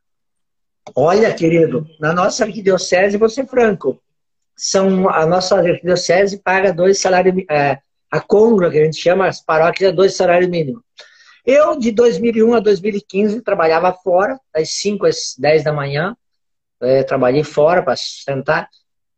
[0.95, 4.01] Olha, querido, na nossa arquidiocese, vou ser franco,
[4.57, 7.79] são, a nossa arquidiocese paga dois salários, é,
[8.11, 10.83] a Congra, que a gente chama as paróquias, dois salários mínimos.
[11.45, 16.17] Eu, de 2001 a 2015, trabalhava fora, das 5 às 10 da manhã,
[16.81, 18.69] é, trabalhei fora para sustentar.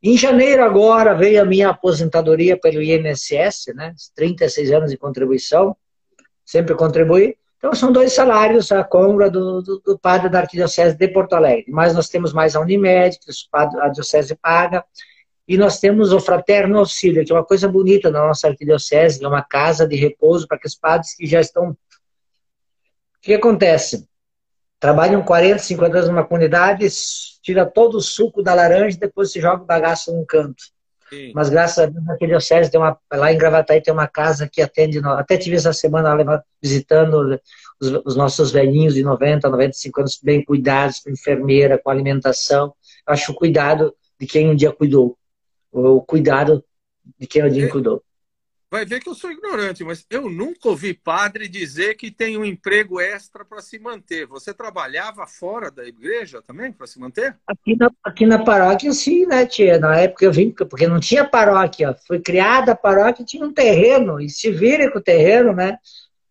[0.03, 3.95] Em janeiro agora veio a minha aposentadoria pelo INSS, né?
[4.15, 5.77] 36 anos de contribuição,
[6.49, 7.37] sempre contribuí.
[7.59, 11.67] Então são dois salários a compra do, do, do, padre da Arquidiocese de Porto Alegre.
[11.69, 14.83] Mas nós temos mais a Unimed, que a Diocese paga,
[15.47, 19.25] e nós temos o Fraterno Auxílio, que é uma coisa bonita na nossa Arquidiocese, que
[19.27, 21.71] é uma casa de repouso para aqueles padres que já estão...
[21.71, 21.77] O
[23.21, 24.09] que acontece?
[24.81, 26.87] Trabalham 40, 50 anos numa comunidade,
[27.43, 30.63] tira todo o suco da laranja e depois se joga o bagaço num canto.
[31.09, 31.33] Sim.
[31.35, 34.61] Mas graças a Deus, na Arquidiocese, tem uma, lá em Gravataí tem uma casa que
[34.61, 37.41] atende, até tive essa semana lá visitando
[37.81, 42.75] os, os, nossos velhinhos de 90, 95 anos, bem cuidados, com enfermeira, com alimentação.
[43.07, 45.17] Eu acho o cuidado de quem um dia cuidou,
[45.73, 46.65] o cuidado
[47.19, 47.69] de quem um dia é.
[47.69, 48.03] cuidou
[48.71, 52.45] vai ver que eu sou ignorante, mas eu nunca ouvi padre dizer que tem um
[52.45, 54.27] emprego extra para se manter.
[54.27, 57.37] Você trabalhava fora da igreja também para se manter?
[57.47, 59.79] Aqui na, aqui na paróquia, sim, né, tia?
[59.79, 61.97] Na época eu vim, porque não tinha paróquia.
[62.07, 65.79] Foi criada a paróquia tinha um terreno, e se vira com o terreno, né?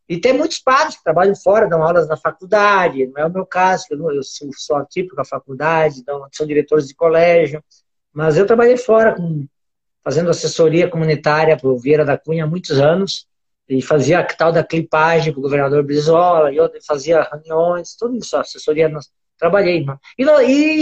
[0.07, 3.45] E tem muitos padres que trabalham fora, dão aulas na faculdade, não é o meu
[3.45, 7.61] caso, eu, eu sou, sou atípico à faculdade, dão, são diretores de colégio,
[8.13, 9.45] mas eu trabalhei fora com
[10.07, 13.27] fazendo assessoria comunitária para o Vieira da Cunha há muitos anos,
[13.67, 18.15] e fazia a tal da clipagem para o governador Brizola, e eu fazia reuniões, tudo
[18.15, 19.85] isso, assessoria, nós, trabalhei.
[20.17, 20.23] E,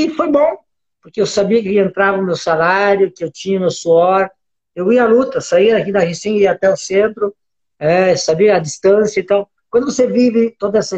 [0.05, 0.59] e foi bom,
[1.01, 4.29] porque eu sabia que entrava o meu salário, que eu tinha meu suor,
[4.75, 7.35] eu ia à luta, saía aqui da Ricim, ia até o centro,
[7.79, 10.97] é, sabia a distância, então, quando você vive toda essa,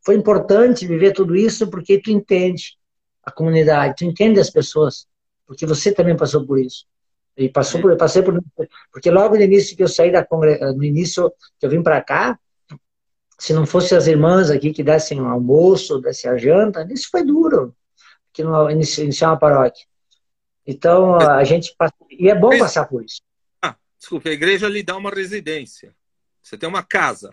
[0.00, 2.78] foi importante viver tudo isso, porque tu entende
[3.24, 5.08] a comunidade, tu entende as pessoas,
[5.44, 6.86] porque você também passou por isso.
[7.36, 8.42] E passou por, passei por.
[8.92, 10.58] Porque logo no início que eu saí da congre...
[10.74, 12.38] no início que eu vim para cá,
[13.38, 17.24] se não fosse as irmãs aqui que dessem um almoço, dessem a janta, isso foi
[17.24, 17.74] duro,
[18.32, 19.84] que não iniciar uma paróquia.
[20.66, 21.94] Então a gente passa...
[22.10, 23.20] e é bom passar por isso.
[23.60, 25.94] Ah, desculpe, a igreja lhe dá uma residência.
[26.42, 27.30] Você tem uma casa.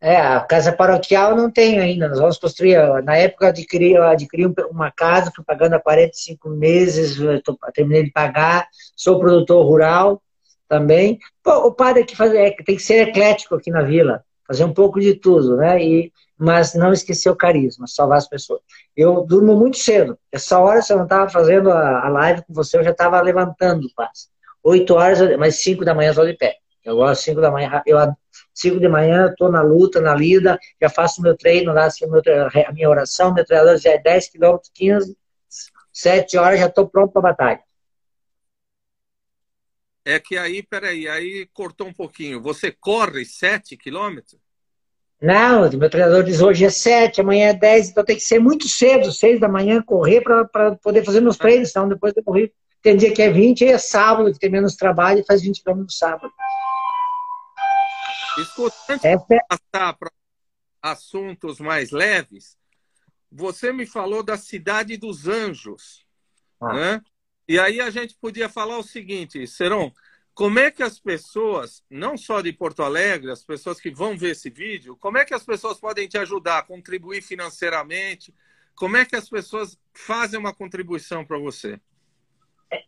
[0.00, 2.08] É, a casa paroquial não tenho ainda.
[2.08, 2.76] Nós vamos construir.
[3.02, 8.04] Na época, eu adquiri, eu adquiri uma casa, fui pagando há 45 meses, tô, terminei
[8.04, 8.68] de pagar.
[8.94, 10.22] Sou produtor rural
[10.68, 11.18] também.
[11.42, 14.72] Pô, o padre que faz, é, tem que ser eclético aqui na vila, fazer um
[14.72, 15.82] pouco de tudo, né?
[15.82, 18.60] E, mas não esquecer o carisma, salvar as pessoas.
[18.94, 20.18] Eu durmo muito cedo.
[20.30, 23.20] Essa hora, se eu não estava fazendo a, a, live com você, eu já estava
[23.20, 24.28] levantando quase.
[24.62, 26.56] Oito horas, mas cinco da manhã eu estou de pé.
[26.84, 27.98] Eu gosto cinco da manhã, eu
[28.56, 32.22] 5 de manhã, estou na luta, na lida, já faço meu treino lá, assim, meu,
[32.66, 35.16] a minha oração, meu treinador já é 10 quilômetros, 15,
[35.92, 37.60] 7 horas, já estou pronto para a batalha.
[40.06, 42.40] É que aí, peraí, aí cortou um pouquinho.
[42.40, 44.40] Você corre 7 quilômetros?
[45.20, 48.68] Não, meu treinador diz hoje é 7, amanhã é 10, então tem que ser muito
[48.68, 52.52] cedo, 6 da manhã, correr para poder fazer meus treinos, senão depois eu corri.
[52.80, 55.94] Tem dia que é 20, é sábado, que tem menos trabalho, e faz 20 quilômetros
[55.94, 56.32] no sábado.
[58.38, 59.16] Escutante, é...
[59.48, 60.10] passar para
[60.82, 62.56] assuntos mais leves,
[63.30, 66.06] você me falou da Cidade dos Anjos.
[66.60, 66.72] Ah.
[66.72, 67.02] Né?
[67.48, 69.92] E aí a gente podia falar o seguinte, Seron,
[70.34, 74.32] como é que as pessoas, não só de Porto Alegre, as pessoas que vão ver
[74.32, 78.34] esse vídeo, como é que as pessoas podem te ajudar a contribuir financeiramente?
[78.74, 81.80] Como é que as pessoas fazem uma contribuição para você?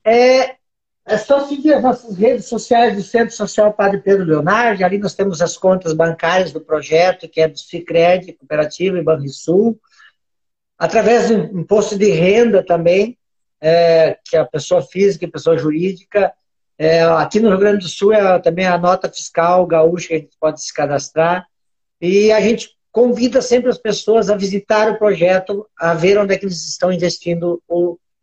[0.04, 0.58] É,
[1.08, 4.84] é só seguir as nossas redes sociais do Centro Social Padre Pedro Leonardo.
[4.84, 9.80] Ali nós temos as contas bancárias do projeto, que é do Cicred, Cooperativa e Banrisul.
[10.78, 13.16] Através do imposto de renda também,
[13.60, 16.32] é, que é a pessoa física e pessoa jurídica.
[16.76, 20.18] É, aqui no Rio Grande do Sul é também a nota fiscal gaúcha que a
[20.18, 21.46] gente pode se cadastrar.
[22.00, 26.38] E a gente convida sempre as pessoas a visitar o projeto, a ver onde é
[26.38, 27.62] que eles estão investindo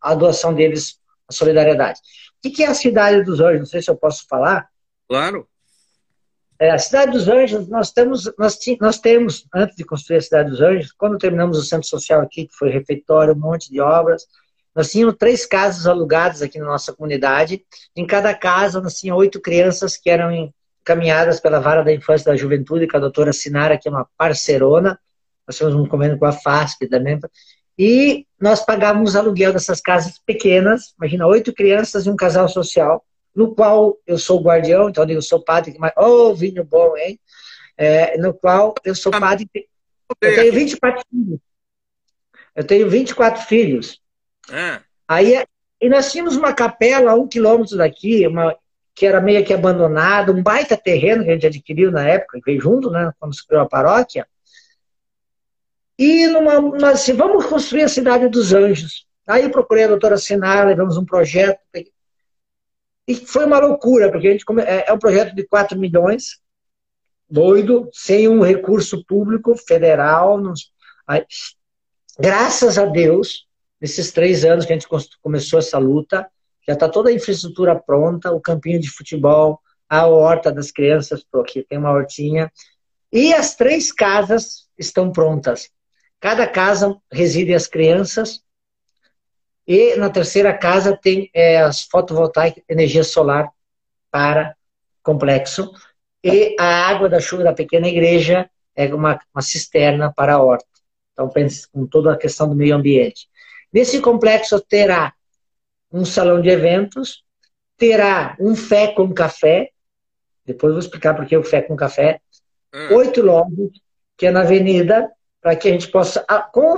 [0.00, 2.00] a doação deles, a solidariedade.
[2.44, 3.58] O que é a Cidade dos Anjos?
[3.60, 4.68] Não sei se eu posso falar.
[5.08, 5.46] Claro.
[6.58, 10.50] É, a Cidade dos Anjos, nós temos, nós, nós temos, antes de construir a Cidade
[10.50, 14.26] dos Anjos, quando terminamos o centro social aqui, que foi refeitório, um monte de obras,
[14.74, 17.64] nós tínhamos três casas alugadas aqui na nossa comunidade.
[17.94, 20.52] Em cada casa, nós tínhamos oito crianças que eram
[20.82, 24.06] encaminhadas pela Vara da Infância e da Juventude, com a doutora Sinara, que é uma
[24.16, 24.98] parcerona.
[25.46, 27.18] Nós temos um convênio com a FASP também.
[27.78, 33.04] E nós pagávamos aluguel dessas casas pequenas, imagina, oito crianças e um casal social,
[33.34, 37.20] no qual eu sou guardião, então eu sou padre, mas, oh, vinho bom, hein?
[37.76, 41.40] É, no qual eu sou ah, padre, eu tenho 24 filhos.
[42.54, 44.00] Eu tenho 24 filhos.
[44.50, 44.80] É.
[45.06, 45.44] Aí,
[45.80, 48.56] e nós tínhamos uma capela a um quilômetro daqui, uma,
[48.94, 52.60] que era meio que abandonado, um baita terreno que a gente adquiriu na época, veio
[52.60, 54.26] junto, né, quando se criou a paróquia.
[55.98, 59.06] E numa, nós assim, vamos construir a cidade dos anjos.
[59.26, 61.60] Aí procurei a doutora Sinara, levamos um projeto.
[63.08, 64.62] E foi uma loucura, porque a gente come...
[64.62, 66.38] é, é um projeto de 4 milhões,
[67.28, 70.38] doido, sem um recurso público federal.
[70.38, 70.72] Nos...
[72.18, 73.46] Graças a Deus,
[73.80, 74.88] nesses três anos que a gente
[75.22, 76.28] começou essa luta,
[76.66, 81.62] já está toda a infraestrutura pronta, o campinho de futebol, a horta das crianças, porque
[81.62, 82.50] tem uma hortinha,
[83.12, 85.70] e as três casas estão prontas.
[86.20, 88.42] Cada casa reside as crianças,
[89.66, 93.50] e na terceira casa tem é, as fotovoltaicas, energia solar
[94.10, 94.56] para
[95.02, 95.72] complexo,
[96.22, 100.66] e a água da chuva da pequena igreja é uma, uma cisterna para a horta.
[101.12, 103.28] Então, pense com toda a questão do meio ambiente.
[103.72, 105.14] Nesse complexo terá
[105.90, 107.24] um salão de eventos,
[107.76, 109.70] terá um fé com café,
[110.44, 112.20] depois vou explicar por que o fé com café,
[112.74, 112.94] hum.
[112.96, 113.70] oito lojas,
[114.16, 115.10] que é na avenida,
[115.46, 116.74] para que a gente possa, com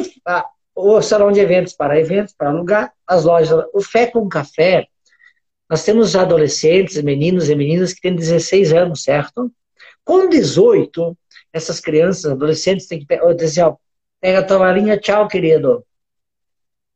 [0.74, 4.86] o salão de eventos para eventos, para alugar, as lojas, o fé com café,
[5.70, 9.50] nós temos adolescentes, meninos e meninas que têm 16 anos, certo?
[10.04, 11.16] Com 18,
[11.50, 13.76] essas crianças, adolescentes, têm que dizer, ó,
[14.20, 15.82] pega a tua malinha, tchau, querido.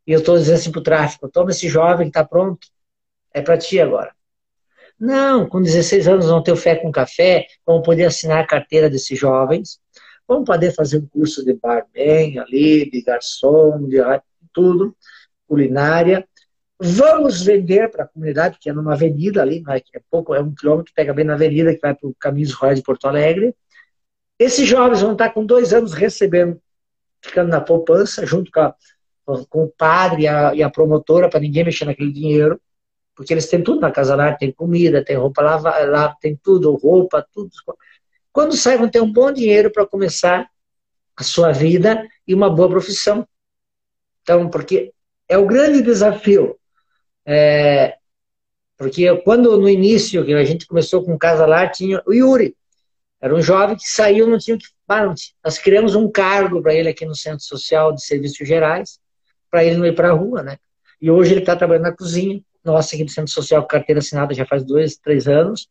[0.06, 2.68] E eu estou dizendo assim para o tráfico, toma esse jovem que está pronto,
[3.32, 4.14] é para ti agora.
[5.00, 8.90] Não, com 16 anos vão ter o fé com café, vão poder assinar a carteira
[8.90, 9.80] desses jovens,
[10.34, 13.98] vão poder fazer um curso de barman ali, de garçom, de
[14.52, 14.94] tudo,
[15.46, 16.26] culinária,
[16.84, 19.62] Vamos vender para a comunidade, que é numa avenida ali,
[19.94, 22.80] é pouco, é um quilômetro, pega bem na avenida, que vai para o Caminhos Royais
[22.80, 23.54] de Porto Alegre.
[24.36, 26.60] Esses jovens vão estar com dois anos recebendo,
[27.24, 28.74] ficando na poupança, junto com, a,
[29.48, 32.60] com o padre e a, e a promotora, para ninguém mexer naquele dinheiro,
[33.14, 37.24] porque eles têm tudo na casa lá, tem comida, tem roupa lá, tem tudo, roupa,
[37.32, 37.50] tudo.
[38.32, 40.48] Quando saem, vão ter um bom dinheiro para começar
[41.16, 43.26] a sua vida e uma boa profissão.
[44.22, 44.92] Então, porque
[45.28, 46.58] é o grande desafio
[47.24, 47.96] é,
[48.76, 52.56] porque quando no início, que a gente começou com Casa Lar, tinha o Yuri.
[53.20, 54.66] Era um jovem que saiu, não tinha o que.
[55.42, 58.98] Nós criamos um cargo para ele aqui no Centro Social de Serviços Gerais,
[59.50, 60.58] para ele não ir para a rua, né?
[61.00, 64.44] E hoje ele está trabalhando na cozinha, nossa, aqui do Centro Social, carteira assinada já
[64.44, 65.68] faz dois, três anos,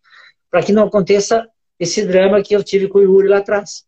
[0.50, 1.48] para que não aconteça
[1.82, 3.84] esse drama que eu tive com o Yuri lá atrás.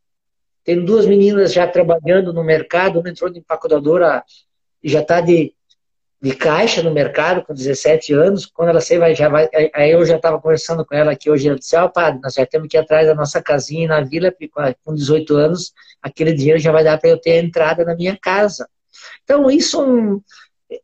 [0.64, 4.24] Tem duas meninas já trabalhando no mercado, uma entrou de empacotadora
[4.82, 5.54] e já está de
[6.24, 10.16] de caixa no mercado com 17 anos, quando ela vai, já vai, aí eu já
[10.16, 12.78] estava conversando com ela aqui hoje, ela disse, ó oh, padre, nós já temos que
[12.78, 14.50] ir atrás da nossa casinha na vila, porque
[14.86, 18.18] com 18 anos, aquele dinheiro já vai dar para eu ter a entrada na minha
[18.18, 18.70] casa.
[19.26, 20.24] Então, isso,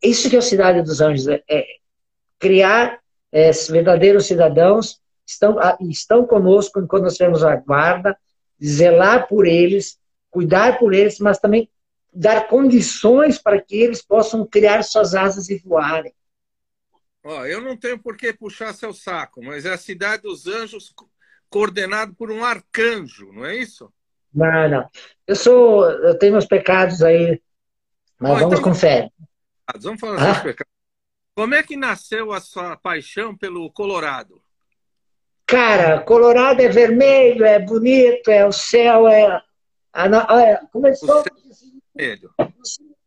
[0.04, 1.66] isso que é a Cidade dos Anjos, é, é
[2.38, 3.00] criar
[3.32, 4.99] é, verdadeiros cidadãos,
[5.30, 8.18] estão, estão conosco enquanto nós temos a guarda,
[8.64, 10.00] zelar por eles,
[10.30, 11.70] cuidar por eles, mas também
[12.14, 16.14] dar condições para que eles possam criar suas asas e voarem.
[17.24, 20.94] Ó, eu não tenho por que puxar seu saco, mas é a cidade dos anjos
[21.50, 23.92] coordenado por um arcanjo, não é isso?
[24.34, 24.90] Não, não.
[25.28, 27.42] Eu sou, eu tenho meus pecados aí,
[28.20, 29.10] mas Ó, vamos então, com fé.
[29.80, 30.34] Vamos falar ah?
[30.34, 30.74] dos pecados.
[31.36, 34.42] Como é que nasceu a sua paixão pelo Colorado?
[35.50, 39.42] Cara, Colorado é vermelho, é bonito, é o céu, é.
[39.92, 41.10] A, começou.
[41.10, 41.34] O céu
[41.96, 42.30] Vermelho.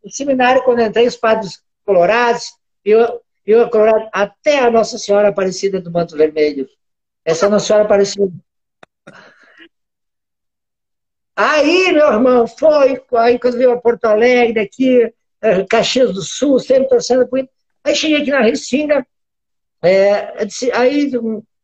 [0.04, 2.52] No seminário, quando entrei, os padres colorados,
[2.84, 6.68] eu, eu colorado, até a Nossa Senhora Aparecida do Manto Vermelho.
[7.24, 8.32] Essa Nossa Senhora Aparecida.
[11.36, 16.58] Aí, meu irmão, foi, aí quando veio a Porto Alegre, aqui, eh, Caxias do Sul,
[16.58, 17.48] sempre torcendo por
[17.84, 19.06] Aí cheguei aqui na Restinga,
[19.82, 21.10] é, aí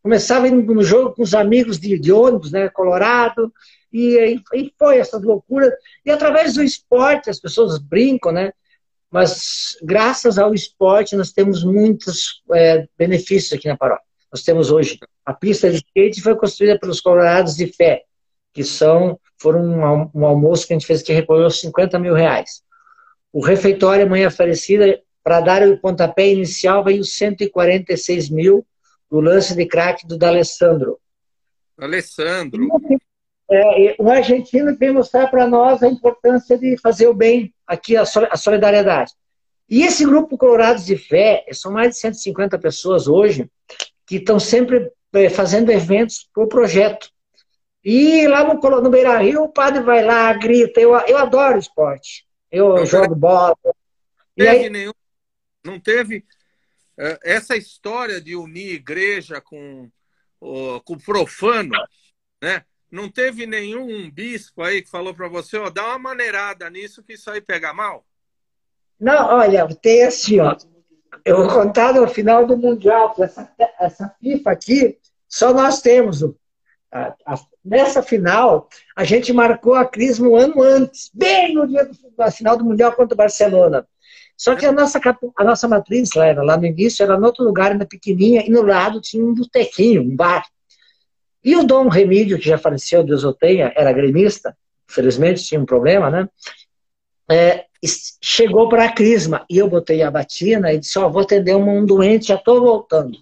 [0.09, 3.53] começava indo no jogo com os amigos de, de ônibus, né, Colorado,
[3.93, 5.71] e, e foi essas loucuras.
[6.03, 8.51] E através do esporte, as pessoas brincam, né?
[9.11, 14.07] Mas graças ao esporte, nós temos muitos é, benefícios aqui na paróquia.
[14.33, 18.05] Nós temos hoje a pista de skate foi construída pelos colorados de fé,
[18.55, 22.63] que são foram um, um almoço que a gente fez que recolheu 50 mil reais.
[23.31, 28.67] O refeitório Mãe Aparecida, para dar o pontapé inicial, veio 146 mil
[29.11, 30.99] no lance de craque do D'Alessandro.
[31.79, 32.69] Alessandro.
[33.51, 38.05] É, o argentino vem mostrar para nós a importância de fazer o bem, aqui a
[38.05, 39.13] solidariedade.
[39.69, 43.51] E esse grupo Colorados de Fé, são mais de 150 pessoas hoje,
[44.07, 47.11] que estão sempre é, fazendo eventos por projeto.
[47.85, 50.81] E lá no, no Beira Rio, o padre vai lá, grita.
[50.81, 52.27] Eu, eu adoro esporte.
[52.51, 53.57] Eu não jogo bola.
[53.65, 53.73] Não
[54.37, 54.71] teve, aí...
[54.71, 54.93] nenhum,
[55.65, 56.25] não teve
[57.23, 59.89] essa história de unir igreja com
[60.41, 61.71] o, com profano,
[62.43, 62.65] né?
[62.91, 67.13] Não teve nenhum bispo aí que falou para você, ó, dá uma maneirada nisso que
[67.13, 68.05] isso aí pega mal?
[68.99, 70.57] Não, olha, tem assim, ó.
[71.25, 76.23] Eu vou contar no final do Mundial, essa, essa FIFA aqui, só nós temos.
[76.91, 81.89] A, a, nessa final, a gente marcou a crise um ano antes, bem no dia
[82.17, 83.87] da final do Mundial contra o Barcelona.
[84.39, 85.01] Só que a nossa,
[85.37, 88.63] a nossa matriz lá, lá no início era em outro lugar, ainda pequenininha, e no
[88.63, 90.47] lado tinha um botequinho, um bar.
[91.45, 94.57] E o Dom Remídio, que já faleceu, Deus o tenha, era gremista,
[94.89, 96.29] infelizmente tinha um problema, né?
[97.29, 97.67] É,
[98.23, 101.57] chegou para a crisma e eu botei a batina e disse: Ó, oh, vou atender
[101.57, 103.19] um, doente, já estou voltando.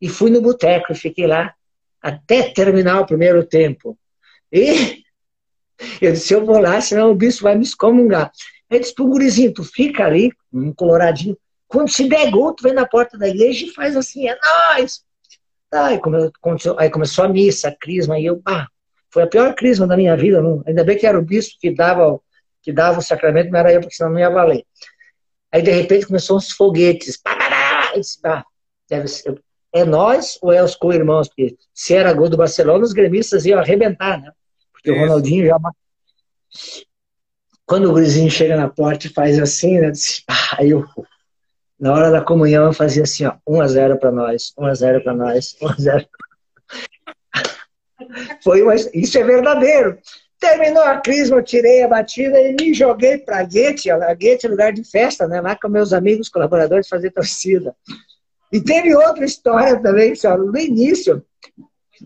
[0.00, 1.52] E fui no boteco e fiquei lá
[2.00, 3.98] até terminar o primeiro tempo.
[4.52, 5.02] E
[6.00, 8.30] eu disse: Eu vou lá, senão o bispo vai me excomungar.
[8.70, 11.36] Ele disse pro gurizinho: Tu fica ali, um coloradinho.
[11.68, 15.04] Quando se der gol, tu vem na porta da igreja e faz assim: É nóis!
[15.72, 16.00] Aí
[16.40, 18.66] começou, aí começou a missa, a crisma, e eu, ah,
[19.10, 20.40] foi a pior crisma da minha vida.
[20.40, 22.20] Não, ainda bem que era o bispo que dava,
[22.62, 24.64] que dava o sacramento, não era eu, porque senão não ia valer.
[25.52, 27.20] Aí, de repente, começou uns foguetes.
[27.94, 28.44] disse, ah,
[28.88, 29.42] deve ser,
[29.72, 31.28] é nós ou é os co-irmãos?
[31.28, 34.30] Porque se era gol do Barcelona, os gremistas iam arrebentar, né?
[34.72, 34.98] Porque Isso.
[34.98, 35.58] o Ronaldinho já.
[37.66, 39.90] Quando o gurizinho chega na porta e faz assim, né?
[39.90, 40.84] Disse, ah, eu
[41.78, 44.74] na hora da comunhão eu fazia assim, ó, 1 a 0 para nós, 1 a
[44.74, 46.06] 0 para nós, 1 a 0.
[48.42, 48.74] Foi uma...
[48.74, 49.98] isso é verdadeiro.
[50.38, 54.50] Terminou a crise, eu tirei a batida e me joguei para Guete, a Guete é
[54.50, 55.40] lugar de festa, né?
[55.40, 57.74] Lá com meus amigos colaboradores fazer torcida.
[58.52, 61.24] E teve outra história também, senhora, no início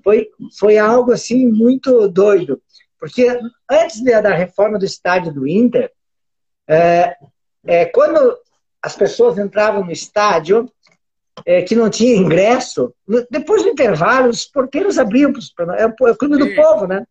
[0.02, 2.60] foi, foi algo assim muito doido.
[3.00, 3.26] Porque
[3.70, 5.90] antes da reforma do estádio do Inter,
[6.68, 7.16] é,
[7.66, 8.38] é, quando
[8.82, 10.70] as pessoas entravam no estádio
[11.46, 12.94] é, que não tinha ingresso.
[13.30, 15.32] Depois do intervalo, os porteiros abriam.
[15.78, 17.04] É o, é o clube do povo, né?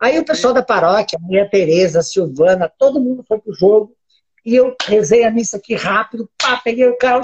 [0.00, 3.94] Aí o pessoal da paróquia, a Maria Tereza, a Silvana, todo mundo foi pro jogo.
[4.44, 7.22] E eu rezei a missa aqui rápido, pá, peguei o carro,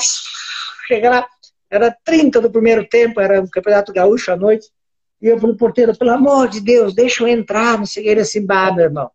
[0.86, 1.26] cheguei lá.
[1.68, 4.68] Era 30 do primeiro tempo, era o Campeonato Gaúcho à noite.
[5.20, 8.10] E eu falei, porteiro, pelo amor de Deus, deixa eu entrar, não sei o que.
[8.10, 9.10] Ele assim, bah, meu irmão,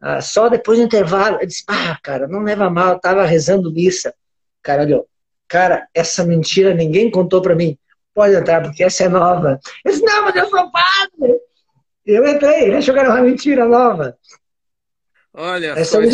[0.00, 3.72] ah, só depois do intervalo, eu disse, ah, cara, não leva mal, eu tava rezando
[3.72, 4.14] missa.
[4.62, 5.08] Cara, olhou,
[5.46, 7.78] cara, essa mentira ninguém contou para mim.
[8.14, 9.60] Pode entrar, porque essa é nova.
[9.84, 11.40] Eu disse, não, mas eu sou padre.
[12.04, 14.16] Eu entrei, eles jogaram uma mentira nova.
[15.32, 16.08] Olha, essa é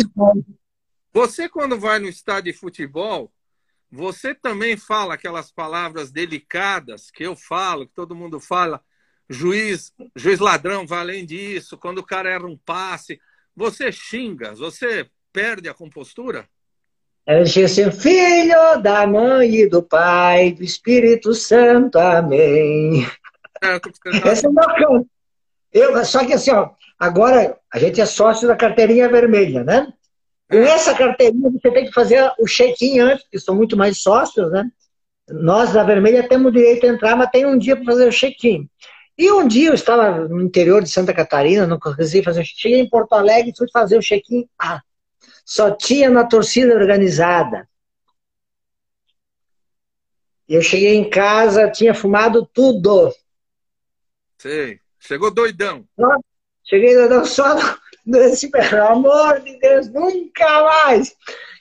[1.13, 3.31] você quando vai no estádio de futebol,
[3.89, 8.81] você também fala aquelas palavras delicadas que eu falo, que todo mundo fala,
[9.29, 13.19] juiz, juiz ladrão vai além disso, quando o cara erra um passe,
[13.55, 16.47] você xinga, você perde a compostura?
[17.27, 23.05] Eu disse assim, filho da mãe e do pai, do Espírito Santo, amém.
[23.63, 23.89] É, tá...
[24.31, 25.07] Esse é meu canto.
[25.71, 26.69] Eu, só que assim, ó,
[26.99, 29.91] agora a gente é sócio da carteirinha vermelha, né?
[30.49, 30.69] Com é.
[30.69, 34.69] essa carteirinha você tem que fazer o check-in antes, porque são muito mais sócios, né?
[35.29, 38.11] Nós da vermelha temos o direito a entrar, mas tem um dia para fazer o
[38.11, 38.69] check-in.
[39.17, 42.43] E um dia eu estava no interior de Santa Catarina, não consegui fazer.
[42.43, 44.47] Cheguei em Porto Alegre e fui fazer o check-in.
[44.59, 44.81] Ah,
[45.45, 47.67] só tinha na torcida organizada.
[50.47, 53.13] Eu cheguei em casa, tinha fumado tudo.
[54.37, 54.79] Sei.
[54.99, 55.85] Chegou doidão.
[56.63, 57.55] Cheguei doidão só
[58.05, 61.15] nesse, pelo amor de Deus, nunca mais.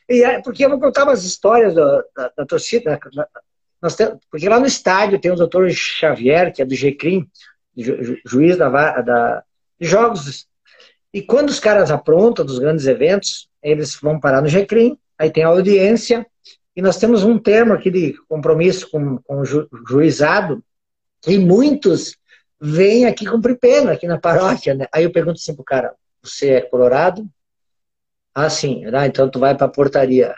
[0.09, 3.28] E, porque eu vou contar umas histórias da, da, da torcida, da,
[3.85, 7.28] nós temos, porque lá no estádio tem o doutor Xavier, que é do GCRIM,
[7.76, 8.70] ju, juiz da,
[9.03, 9.45] da,
[9.78, 10.47] de jogos.
[11.12, 15.45] E quando os caras aprontam dos grandes eventos, eles vão parar no GCRIM, aí tem
[15.45, 16.26] a audiência,
[16.74, 20.64] e nós temos um termo aqui de compromisso com, com o ju, juizado,
[21.26, 22.16] e muitos
[22.59, 24.74] vêm aqui cumprir pena, aqui na paróquia.
[24.74, 24.87] Né?
[24.91, 27.28] Aí eu pergunto assim pro cara, você é colorado?
[28.35, 28.82] Ah, sim.
[28.95, 30.35] Ah, então tu vai para a portaria.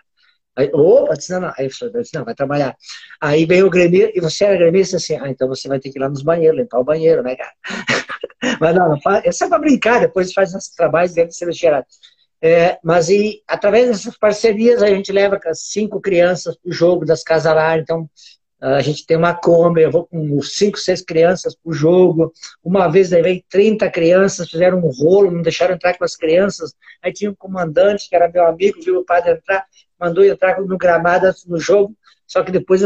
[0.56, 1.52] Aí, opa, disse, não, não.
[1.56, 2.76] Aí eu disse, não, vai trabalhar.
[3.20, 5.98] Aí veio o gremista, e você era gremista assim, ah, então você vai ter que
[5.98, 7.52] ir lá nos banheiros, limpar o banheiro, né, cara?
[8.60, 11.52] mas não, não faz, é só para brincar, depois faz nossos trabalhos dentro de ser
[11.52, 11.86] gerado.
[12.40, 17.22] É, mas e, através dessas parcerias a gente leva cinco crianças para o jogo das
[17.22, 18.08] casas lá, então
[18.60, 22.32] a gente tem uma Kombi, eu vou com cinco, seis crianças para o jogo.
[22.64, 26.74] Uma vez levei 30 crianças, fizeram um rolo, não deixaram entrar com as crianças.
[27.02, 29.66] Aí tinha um comandante, que era meu amigo, viu o padre entrar,
[29.98, 32.82] mandou entrar no gramado no jogo, só que depois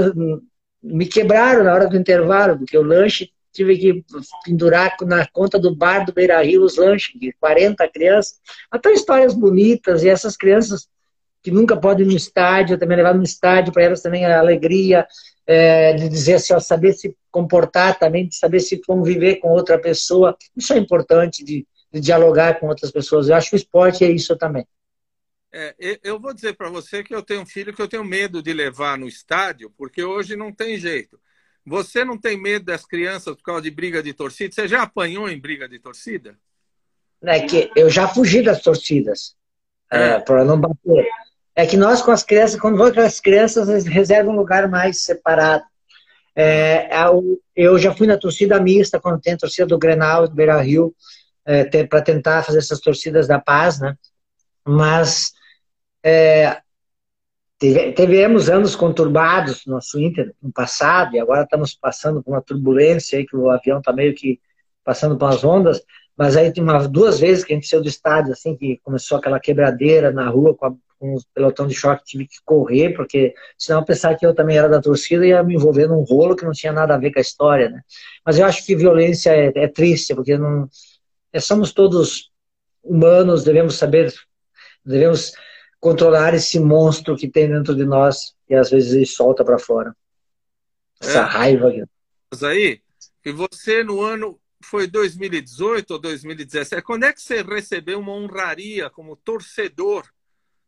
[0.83, 4.05] me quebraram na hora do intervalo, porque o lanche tive que
[4.45, 8.39] pendurar na conta do bar do Beira Rio os lanches, de 40 crianças.
[8.71, 10.89] Até histórias bonitas, e essas crianças
[11.43, 15.07] que nunca podem ir no estádio, também levar no estádio, para elas também a alegria
[15.47, 19.79] é, de dizer assim, ó, saber se comportar também, de saber se conviver com outra
[19.79, 20.37] pessoa.
[20.57, 23.29] Isso é importante, de, de dialogar com outras pessoas.
[23.29, 24.67] Eu acho que o esporte é isso também.
[25.53, 25.75] É,
[26.05, 28.53] eu vou dizer para você que eu tenho um filho que eu tenho medo de
[28.53, 31.21] levar no estádio, porque hoje não tem jeito.
[31.67, 34.55] Você não tem medo das crianças por causa de briga de torcida?
[34.55, 36.37] Você já apanhou em briga de torcida?
[37.23, 39.37] É que eu já fugi das torcidas
[39.91, 40.11] é.
[40.11, 41.07] é para não bater.
[41.55, 44.69] É que nós com as crianças, quando vamos com as crianças, eles reservam um lugar
[44.69, 45.65] mais separado.
[46.35, 46.89] É,
[47.55, 50.95] eu já fui na torcida mista, quando tem a torcida do Grenal, do Beira Rio,
[51.45, 53.95] é, para tentar fazer essas torcidas da paz, né?
[54.65, 55.33] Mas
[56.03, 56.61] é,
[57.95, 63.19] tivemos anos conturbados no nosso Inter no passado, e agora estamos passando por uma turbulência
[63.19, 64.41] aí, que o avião está meio que
[64.83, 65.83] passando pelas ondas,
[66.17, 69.19] mas aí tem umas duas vezes que a gente saiu do estádio, assim, que começou
[69.19, 73.35] aquela quebradeira na rua com, a, com os pelotão de choque, tive que correr, porque
[73.59, 76.53] senão pensar que eu também era da torcida ia me envolver num rolo que não
[76.53, 77.83] tinha nada a ver com a história, né?
[78.25, 80.69] Mas eu acho que violência é, é triste, porque não,
[81.33, 82.31] é, somos todos
[82.83, 84.13] humanos, devemos saber,
[84.85, 85.33] devemos
[85.81, 89.97] controlar esse monstro que tem dentro de nós e às vezes ele solta para fora.
[91.01, 91.23] Essa é.
[91.23, 91.73] raiva.
[92.31, 92.83] Mas aí,
[93.25, 96.83] e você no ano foi 2018 ou 2017?
[96.83, 100.07] Quando é que você recebeu uma honraria como torcedor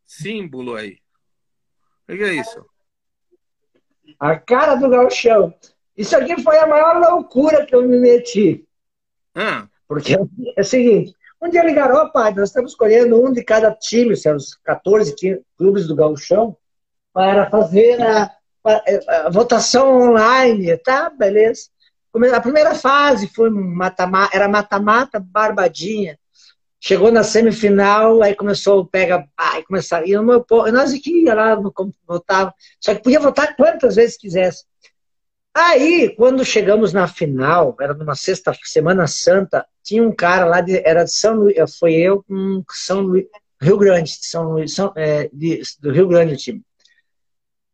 [0.07, 0.99] símbolo aí?
[2.09, 2.65] O que é isso?
[4.19, 5.55] A cara do galchão.
[5.97, 8.67] Isso aqui foi a maior loucura que eu me meti.
[9.35, 9.69] Ah.
[9.87, 13.75] Porque é o seguinte, um dia ligaram, ó pai, nós estamos escolhendo um de cada
[13.75, 15.15] time, os 14
[15.59, 16.57] clubes do Gauchão,
[17.13, 18.31] para fazer a,
[18.65, 20.77] a, a votação online.
[20.79, 21.63] Tá, beleza.
[22.33, 26.17] A primeira fase foi mata -mata, era mata-mata, barbadinha.
[26.79, 31.57] Chegou na semifinal, aí começou o pega, aí começaram, e meu, nós aqui ia lá,
[32.07, 34.65] votava, só que podia votar quantas vezes quisesse.
[35.55, 40.81] Aí, quando chegamos na final, era numa sexta Semana Santa, tinha um cara lá, de,
[40.85, 43.27] era de São Luís, foi eu com São Luís,
[43.61, 46.63] Rio Grande, de São Luís, São, é, de, do Rio Grande o time.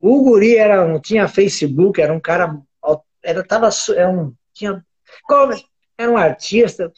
[0.01, 2.57] O guri era, não tinha Facebook, era um cara,
[3.23, 4.85] era, tava, era um, tinha,
[5.99, 6.93] era um artista,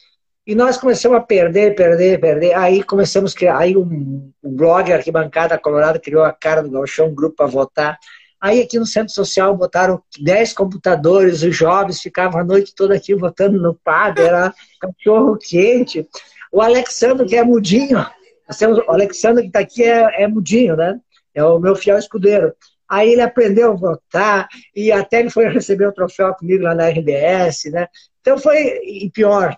[0.45, 2.53] e nós começamos a perder, perder, perder.
[2.55, 7.07] Aí começamos a criar, aí um, um blog Arquibancada Colorado criou a cara do Galchão,
[7.07, 7.97] um grupo para votar.
[8.41, 13.13] Aí aqui no centro social botaram 10 computadores, os jovens ficavam a noite toda aqui
[13.13, 16.07] votando no padre, era cachorro quente.
[16.51, 20.99] O Alexandre, que é mudinho, o Alexandre que está aqui é, é mudinho, né?
[21.35, 22.51] É o meu fiel escudeiro.
[22.89, 26.89] Aí ele aprendeu a votar e até ele foi receber o troféu comigo lá na
[26.89, 27.87] RBS, né?
[28.19, 29.57] Então foi, e pior,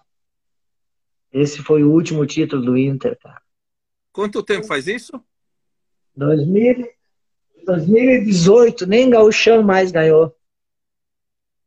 [1.32, 3.42] esse foi o último título do Inter, cara.
[4.12, 5.20] Quanto tempo faz isso?
[6.16, 6.88] 2000,
[7.66, 10.36] 2018, nem Gauchão mais ganhou.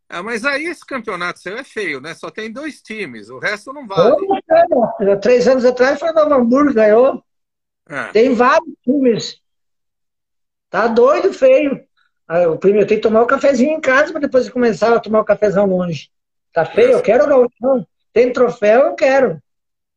[0.09, 2.15] Ah, mas aí esse campeonato seu é feio, né?
[2.15, 4.17] Só tem dois times, o resto não vale.
[4.71, 7.23] Oh, três anos atrás foi Novo Hamburgo, ganhou.
[7.89, 8.09] É.
[8.13, 9.41] Tem vários times.
[10.71, 11.85] Tá doido, feio.
[12.53, 15.21] O primeiro tem que tomar o um cafezinho em casa para depois começar a tomar
[15.21, 16.11] o um cafezão longe.
[16.53, 16.93] Tá feio?
[16.93, 17.87] Eu quero o Gauchão.
[18.13, 19.41] Tem troféu, eu quero.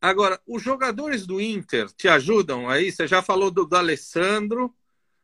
[0.01, 2.91] Agora, os jogadores do Inter te ajudam aí?
[2.91, 4.73] Você já falou do, do Alessandro.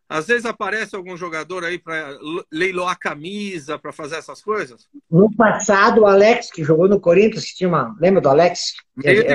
[0.08, 2.16] Às vezes aparece algum jogador aí para
[2.52, 4.88] leiloar camisa, para fazer essas coisas?
[5.10, 7.96] No passado, o Alex, que jogou no Corinthians, que tinha uma.
[8.00, 8.76] Lembra do Alex?
[9.04, 9.26] Ele,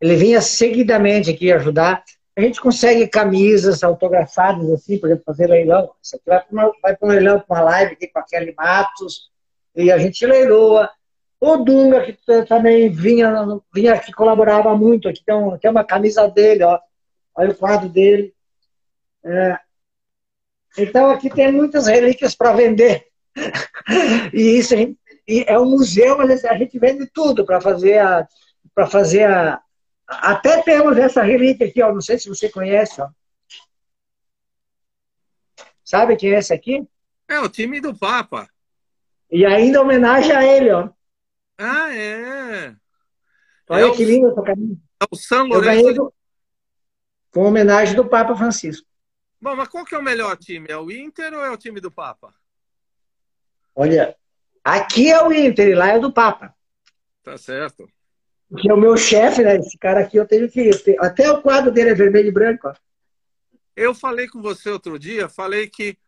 [0.00, 2.02] ele vinha seguidamente aqui ajudar.
[2.36, 5.90] A gente consegue camisas autografadas, assim, por exemplo, fazer leilão.
[6.02, 6.42] Você vai
[6.96, 9.30] para um leilão, para uma live aqui com a Kelly Matos,
[9.74, 10.90] e a gente leiloa.
[11.38, 12.16] O Dunga, que
[12.46, 15.08] também vinha, vinha aqui, colaborava muito.
[15.08, 16.78] Aqui tem, um, tem uma camisa dele, ó.
[17.34, 18.34] Olha o quadro dele.
[19.26, 19.58] É.
[20.78, 23.08] Então aqui tem muitas relíquias para vender.
[24.32, 24.74] e isso
[25.28, 28.26] e é um museu, mas a gente vende tudo para fazer a
[28.74, 29.60] para fazer a
[30.06, 33.08] até temos essa relíquia aqui, ó, não sei se você conhece, ó.
[35.84, 36.86] Sabe quem é esse aqui?
[37.28, 38.48] É o time do Papa.
[39.30, 40.88] E ainda homenagem a ele, ó.
[41.58, 42.76] Ah, é.
[43.68, 44.80] Olha é que lindo essa camisa.
[45.00, 46.12] É o São Lourenço.
[47.32, 48.86] Com homenagem do Papa Francisco.
[49.40, 50.66] Bom, mas qual que é o melhor time?
[50.68, 52.34] É o Inter ou é o time do Papa?
[53.74, 54.16] Olha,
[54.64, 56.54] aqui é o Inter e lá é o do Papa.
[57.22, 57.88] Tá certo.
[58.58, 59.56] Que é o meu chefe, né?
[59.56, 60.70] Esse cara aqui eu tenho que.
[61.00, 62.68] Até o quadro dele é vermelho e branco.
[62.68, 62.74] Ó.
[63.74, 65.98] Eu falei com você outro dia, falei que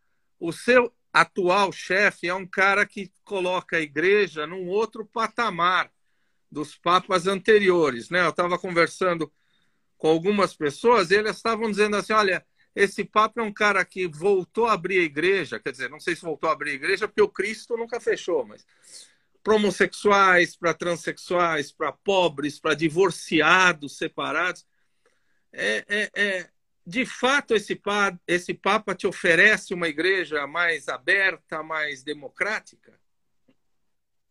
[0.41, 5.91] o seu atual chefe é um cara que coloca a igreja num outro patamar
[6.51, 8.25] dos papas anteriores, né?
[8.25, 9.31] Eu estava conversando
[9.99, 12.47] com algumas pessoas e eles estavam dizendo assim, olha,
[12.79, 16.15] esse Papa é um cara que voltou a abrir a igreja, quer dizer, não sei
[16.15, 18.65] se voltou a abrir a igreja, porque o Cristo nunca fechou, mas
[19.43, 24.65] para homossexuais, para transexuais, para pobres, para divorciados, separados.
[25.53, 26.49] É, é, é,
[26.87, 32.93] de fato, esse, pa, esse Papa te oferece uma igreja mais aberta, mais democrática?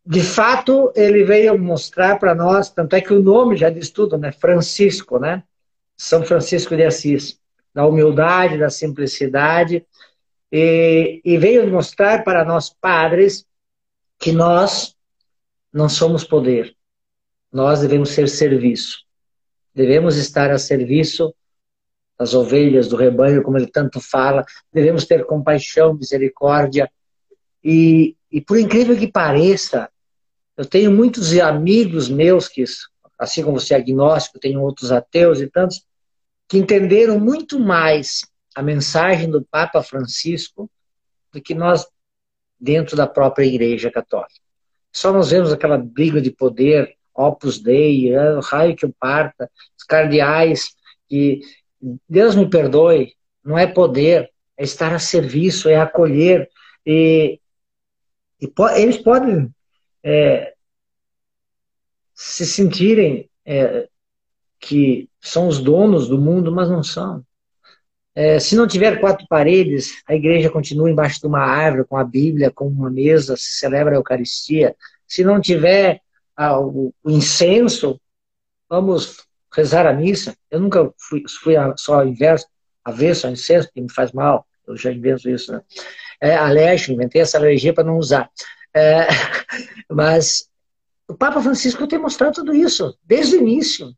[0.06, 4.18] De fato, ele veio mostrar para nós, tanto é que o nome já diz tudo,
[4.18, 4.32] né?
[4.32, 5.44] Francisco, né?
[5.98, 7.38] São Francisco de Assis
[7.78, 9.86] da humildade, da simplicidade,
[10.52, 13.46] e, e veio mostrar para nós padres
[14.18, 14.96] que nós
[15.72, 16.76] não somos poder,
[17.54, 19.04] nós devemos ser serviço,
[19.76, 21.32] devemos estar a serviço
[22.18, 26.90] das ovelhas, do rebanho, como ele tanto fala, devemos ter compaixão, misericórdia,
[27.64, 29.88] e, e por incrível que pareça,
[30.58, 32.64] eu tenho muitos amigos meus que,
[33.20, 35.86] assim como você é agnóstico, tenho outros ateus e tantos,
[36.48, 38.22] que entenderam muito mais
[38.56, 40.70] a mensagem do Papa Francisco
[41.32, 41.86] do que nós
[42.60, 44.40] dentro da própria Igreja Católica.
[44.92, 49.50] Só nós vemos aquela briga de poder, Opus Dei, é, o raio que o parta,
[49.78, 50.76] os cardeais,
[51.08, 51.42] que
[52.10, 56.50] Deus me perdoe, não é poder, é estar a serviço, é acolher.
[56.86, 57.40] E,
[58.40, 59.54] e po eles podem
[60.04, 60.54] é,
[62.14, 63.88] se sentirem é,
[64.60, 67.24] que são os donos do mundo, mas não são.
[68.16, 72.04] É, se não tiver quatro paredes, a igreja continua embaixo de uma árvore, com a
[72.04, 74.76] Bíblia, com uma mesa, se celebra a Eucaristia.
[75.08, 76.02] Se não tiver
[76.36, 78.02] ah, o, o, incenso,
[78.68, 79.18] vamos
[79.54, 80.36] rezar a missa.
[80.50, 82.48] Eu nunca fui, fui a, só ao inverso,
[82.84, 84.48] avesso ao incenso, que me faz mal.
[84.68, 85.62] Eu já invento isso, né?
[86.20, 88.32] É, alérgico, inventei essa alergia para não usar.
[88.74, 89.08] É,
[89.92, 90.50] mas
[91.08, 93.96] o Papa Francisco tem mostrado tudo isso, desde o início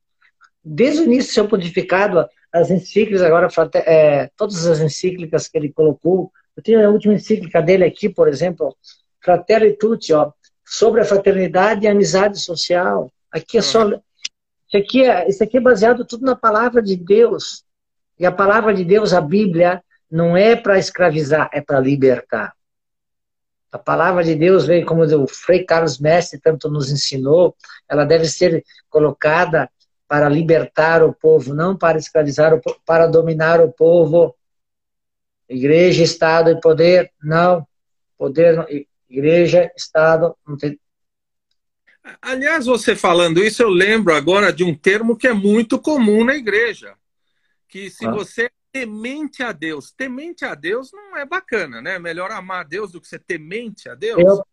[0.64, 3.48] desde o início seu pontificado, as encíclicas, agora,
[3.86, 8.28] é, todas as encíclicas que ele colocou, eu tenho a última encíclica dele aqui, por
[8.28, 8.76] exemplo,
[9.22, 10.32] Fratelli Tutti, ó,
[10.66, 13.12] sobre a fraternidade e a amizade social.
[13.32, 13.88] Aqui é só.
[13.88, 17.64] Isso aqui é, isso aqui é baseado tudo na palavra de Deus.
[18.20, 19.82] E a palavra de Deus, a Bíblia,
[20.12, 22.54] não é para escravizar, é para libertar.
[23.72, 27.56] A palavra de Deus veio, como o Frei Carlos Mestre tanto nos ensinou,
[27.88, 29.70] ela deve ser colocada
[30.10, 34.36] para libertar o povo, não para escravizar o povo, para dominar o povo.
[35.48, 37.66] Igreja, Estado e poder, não.
[38.18, 40.80] Poder, igreja, Estado, não tem.
[42.20, 46.36] Aliás, você falando isso, eu lembro agora de um termo que é muito comum na
[46.36, 46.96] igreja.
[47.68, 48.12] Que se ah.
[48.12, 52.00] você é temente a Deus, temente a Deus não é bacana, né?
[52.00, 54.20] Melhor amar a Deus do que ser temente a Deus.
[54.20, 54.44] Eu,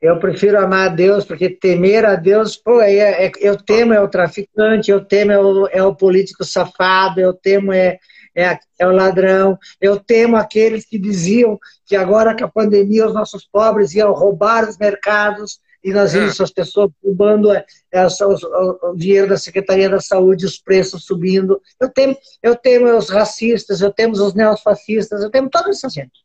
[0.00, 4.00] eu prefiro amar a Deus, porque temer a Deus, pô, é, é, eu temo é
[4.00, 7.98] o traficante, eu temo é o, é o político safado, eu temo é,
[8.34, 13.14] é, é, o ladrão, eu temo aqueles que diziam que agora com a pandemia os
[13.14, 16.42] nossos pobres iam roubar os mercados e nós vimos é.
[16.42, 21.62] as pessoas roubando é, é, o, o, dinheiro da Secretaria da Saúde, os preços subindo.
[21.80, 26.24] Eu temo, eu temo os racistas, eu temo os neofascistas, eu temo toda essa gente.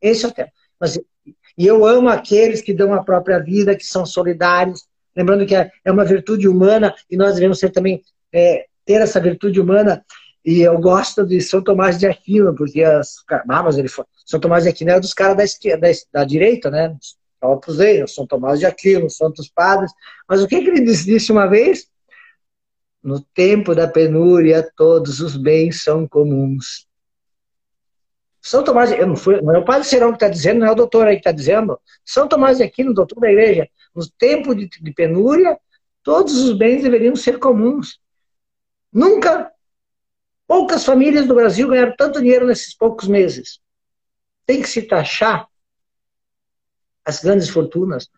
[0.00, 0.50] Esse eu temo.
[0.78, 0.98] Mas
[1.60, 4.88] e eu amo aqueles que dão a própria vida, que são solidários.
[5.14, 8.02] Lembrando que é, é uma virtude humana e nós devemos ser também
[8.32, 10.02] é, ter essa virtude humana.
[10.42, 14.64] E eu gosto de São Tomás de Aquino, porque as, ah, ele foi, São Tomás
[14.64, 16.96] de Aquino é dos caras da, esquerda, da, da direita, né?
[17.42, 19.92] Opus Dei, São Tomás de Aquino, Santos Padres.
[20.26, 21.88] Mas o que, que ele disse uma vez?
[23.02, 26.86] No tempo da penúria, todos os bens são comuns.
[28.40, 30.72] São Tomás, eu não, fui, não é o padre Serão que está dizendo, não é
[30.72, 31.78] o doutor aí que está dizendo.
[32.04, 35.58] São Tomás de Aquino, doutor da igreja, no tempo de, de penúria,
[36.02, 38.00] todos os bens deveriam ser comuns.
[38.92, 39.52] Nunca,
[40.46, 43.60] poucas famílias do Brasil ganharam tanto dinheiro nesses poucos meses.
[44.46, 45.46] Tem que se taxar
[47.04, 48.08] as grandes fortunas.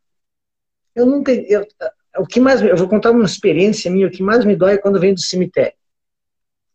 [0.94, 1.66] Eu nunca, eu,
[2.18, 4.78] o que mais, eu vou contar uma experiência minha, o que mais me dói é
[4.78, 5.76] quando vem do cemitério.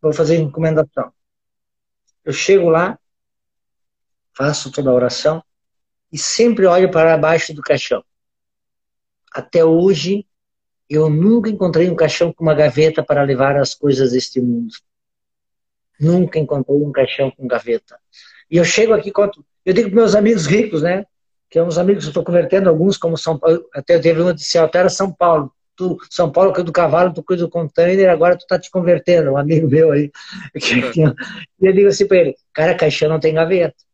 [0.02, 1.12] Vou fazer encomendação.
[2.26, 3.00] Eu chego lá,
[4.38, 5.44] faço toda a oração
[6.14, 8.04] e sempre olho para baixo do caixão.
[9.34, 10.26] Até hoje,
[10.88, 14.74] eu nunca encontrei um caixão com uma gaveta para levar as coisas deste mundo.
[16.00, 18.00] Nunca encontrei um caixão com gaveta.
[18.50, 21.06] E eu chego aqui, conto, eu digo para meus amigos ricos, né?
[21.50, 24.34] Que é uns amigos que eu estou convertendo, alguns como São Paulo, até teve um
[24.34, 25.52] de era São Paulo.
[25.76, 28.70] Tu, São Paulo, que é do cavalo, tu cuida do container, agora tu tá te
[28.72, 30.12] convertendo, um amigo meu aí.
[30.56, 33.87] e eu digo assim para ele, cara, caixão não tem gaveta.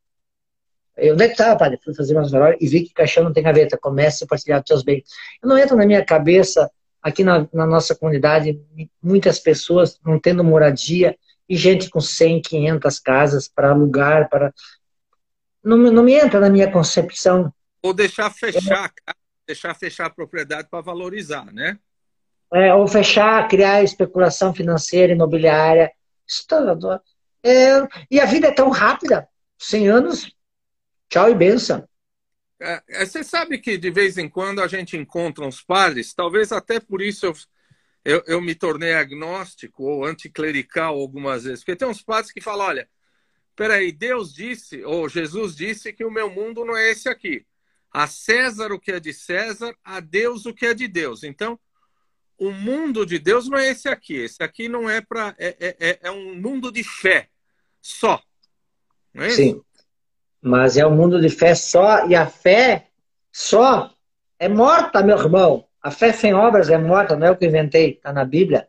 [0.97, 1.79] Eu, onde é que estava, padre?
[1.83, 3.77] Fui fazer umas horários e vi que caixão não tem gaveta.
[3.77, 5.03] Comece a partilhar os seus bens.
[5.41, 6.69] Eu não entro na minha cabeça,
[7.01, 8.59] aqui na, na, nossa comunidade,
[9.01, 11.17] muitas pessoas não tendo moradia
[11.49, 14.53] e gente com 100, 500 casas para alugar, para
[15.63, 17.53] não, não me entra na minha concepção.
[17.81, 19.13] Ou deixar fechar, é.
[19.47, 21.77] deixar fechar a propriedade para valorizar, né?
[22.53, 25.91] É, ou fechar, criar especulação financeira, imobiliária.
[26.47, 27.01] Tá
[27.43, 29.27] é, e a vida é tão rápida,
[29.57, 30.31] 100 anos,
[31.13, 31.87] tchau e benção.
[32.59, 36.51] É, é, você sabe que de vez em quando a gente encontra uns padres, talvez
[36.51, 37.33] até por isso eu,
[38.03, 42.65] eu, eu me tornei agnóstico ou anticlerical algumas vezes, porque tem uns padres que falam:
[42.65, 42.89] olha,
[43.55, 47.45] peraí, Deus disse, ou Jesus disse que o meu mundo não é esse aqui.
[47.91, 51.23] A César o que é de César, a Deus o que é de Deus.
[51.23, 51.59] Então,
[52.39, 54.15] o mundo de Deus não é esse aqui.
[54.15, 55.35] Esse aqui não é para.
[55.37, 57.29] É, é, é, é um mundo de fé
[57.79, 58.19] só.
[59.13, 59.49] Não é Sim.
[59.49, 59.72] Isso?
[60.43, 62.87] Mas é um mundo de fé só, e a fé
[63.31, 63.89] só
[64.37, 65.65] é morta, meu irmão.
[65.81, 68.67] A fé sem obras é morta, não é o que eu inventei, está na Bíblia.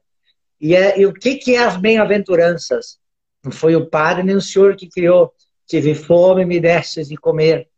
[0.61, 2.99] E, é, e o que, que é as bem-aventuranças?
[3.45, 5.35] Não foi o Padre nem o Senhor que criou.
[5.67, 7.69] Tive fome, me deste de comer.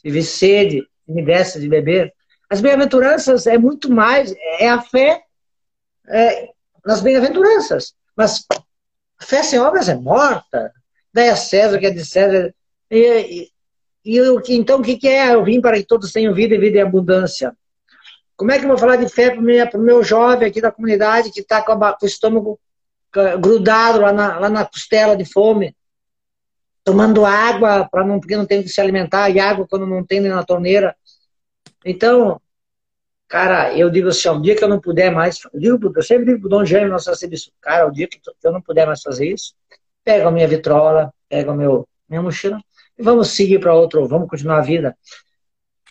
[0.00, 2.14] Tive sede, me deste de beber.
[2.48, 5.22] As bem-aventuranças é muito mais, é a fé
[6.08, 6.50] é,
[6.86, 7.94] nas bem-aventuranças.
[8.16, 8.44] Mas
[9.18, 10.72] a fé sem obras é morta.
[11.12, 12.54] Daí a César, que é de César,
[12.90, 13.50] e,
[14.04, 15.34] e, e então, o que, que é?
[15.34, 17.56] Eu vim para que todos tenham vida e vida em abundância.
[18.36, 21.30] Como é que eu vou falar de fé para o meu jovem aqui da comunidade
[21.30, 22.58] que está com, com, o estômago
[23.38, 25.76] grudado lá na, lá na costela de fome,
[26.84, 30.20] tomando água para não, porque não tem que se alimentar, e água quando não tem
[30.20, 30.96] nem na torneira.
[31.84, 32.40] Então,
[33.28, 36.24] cara, eu digo assim, o dia que eu não puder mais, eu, digo, eu sempre
[36.24, 39.02] digo para o Dom Jaime, nosso arcebispo, cara, o dia que eu não puder mais
[39.02, 39.54] fazer isso,
[40.04, 42.60] pega a minha vitrola, pega o meu, minha mochila,
[43.00, 44.96] vamos seguir para outro, vamos continuar a vida.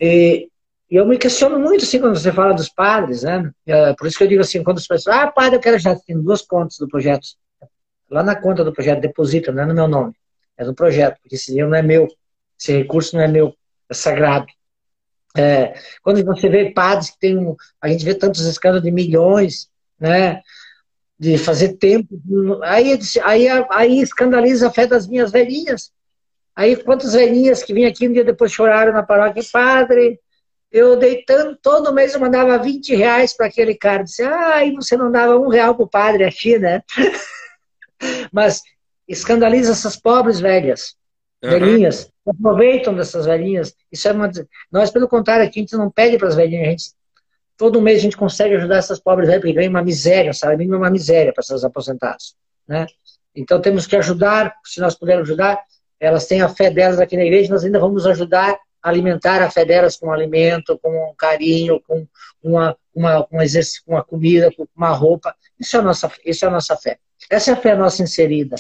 [0.02, 0.50] E,
[0.90, 3.52] e, eu me questiono muito, assim, quando você fala dos padres, né?
[3.66, 5.96] É, por isso que eu digo assim, quando as pessoas, ah, padre, eu quero já,
[5.96, 7.28] tem duas contas do projeto.
[8.10, 10.14] Lá na conta do projeto, deposita, não é no meu nome,
[10.58, 12.08] é do projeto, porque esse dinheiro não é meu,
[12.60, 13.54] esse recurso não é meu,
[13.90, 14.48] é sagrado.
[15.38, 19.70] É, quando você vê padres que tem um, a gente vê tantos escândalos de milhões,
[20.00, 20.42] né?
[21.20, 22.18] De fazer tempo,
[22.64, 25.92] aí, aí, aí escandaliza a fé das minhas velhinhas,
[26.60, 30.20] Aí quantas velhinhas que vinham aqui um dia depois choraram na paróquia, padre,
[30.70, 34.04] eu deitando, todo mês eu mandava 20 reais para aquele cara.
[34.04, 36.84] Disse, ah, e você não dava um real para o padre aqui, né?
[38.34, 38.62] Mas
[39.08, 40.98] escandaliza essas pobres velhas,
[41.42, 41.50] uhum.
[41.50, 43.74] velhinhas, aproveitam dessas velhinhas.
[43.90, 44.30] Isso é uma...
[44.70, 46.84] Nós, pelo contrário, aqui a gente não pede para as velhinhas, a gente...
[47.56, 50.66] todo mês a gente consegue ajudar essas pobres velhas, porque ganham uma miséria, sabe?
[50.66, 52.36] Ganham uma miséria para essas aposentadas,
[52.68, 52.86] né?
[53.34, 55.58] Então temos que ajudar, se nós pudermos ajudar,
[56.00, 59.52] elas têm a fé delas aqui na igreja, nós ainda vamos ajudar a alimentar a
[59.52, 62.08] fé delas com alimento, com carinho, com
[62.42, 65.36] uma, uma, um exercício, com uma comida, com uma roupa.
[65.60, 67.00] Isso é a nossa, isso é a nossa fé.
[67.30, 68.56] Essa é a fé nossa inserida.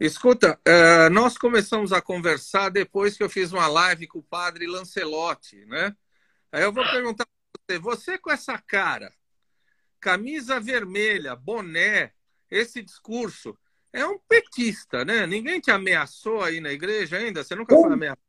[0.00, 4.66] Escuta, uh, nós começamos a conversar depois que eu fiz uma live com o padre
[4.66, 5.94] Lancelotti, né?
[6.50, 9.12] Aí eu vou perguntar para você, você com essa cara,
[10.00, 12.12] camisa vermelha, boné,
[12.50, 13.56] esse discurso,
[13.92, 15.26] é um petista, né?
[15.26, 17.42] Ninguém te ameaçou aí na igreja ainda?
[17.42, 18.20] Você nunca foi ameaçado?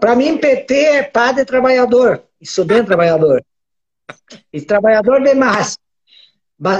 [0.00, 2.22] Para mim, PT é padre trabalhador.
[2.42, 3.44] Sou bem trabalhador.
[4.52, 5.78] E trabalhador demais.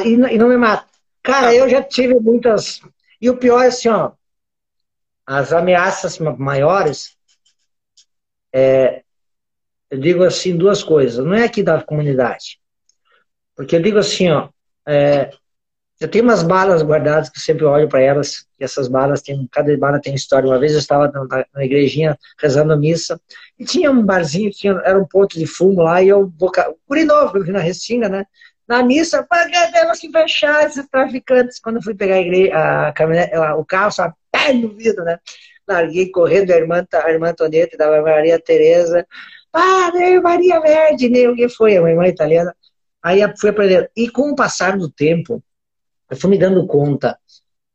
[0.04, 0.86] E não me mata.
[1.22, 2.80] Cara, eu já tive muitas.
[3.20, 4.12] E o pior é assim, ó.
[5.26, 7.16] As ameaças maiores.
[8.52, 9.02] É,
[9.90, 11.24] eu digo assim duas coisas.
[11.24, 12.60] Não é aqui da comunidade.
[13.54, 14.48] Porque eu digo assim, ó.
[14.86, 15.30] É,
[16.00, 19.46] eu tenho umas balas guardadas que eu sempre olho para elas, e essas balas tem,
[19.52, 20.48] cada bala tem história.
[20.48, 23.20] Uma vez eu estava na, na igrejinha rezando a missa,
[23.58, 27.36] e tinha um barzinho, tinha, era um ponto de fumo lá, e eu, por novo,
[27.36, 28.24] eu vi na Restinga, né?
[28.66, 29.26] Na missa,
[29.72, 31.58] temos que fechar esses traficantes.
[31.58, 35.18] Quando eu fui pegar a, igreja, a caminhonete, o carro, só pé no vidro, né?
[35.68, 39.04] Larguei correndo a irmã, a irmã Antonieta da Maria Tereza.
[39.50, 42.54] Padre, Maria Verde, nem o que foi, uma irmã italiana.
[43.02, 43.88] Aí fui aprendendo.
[43.96, 45.42] E com o passar do tempo,
[46.10, 47.18] eu fui me dando conta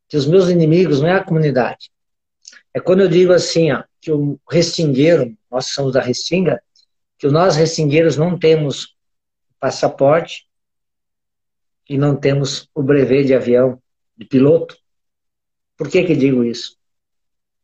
[0.07, 1.89] que os meus inimigos não é a comunidade.
[2.73, 6.61] É quando eu digo assim, ó, que o restingueiro, nós somos da Restinga,
[7.17, 8.95] que nós restingueiros não temos
[9.59, 10.45] passaporte
[11.89, 13.81] e não temos o brevet de avião,
[14.17, 14.77] de piloto.
[15.77, 16.77] Por que que digo isso?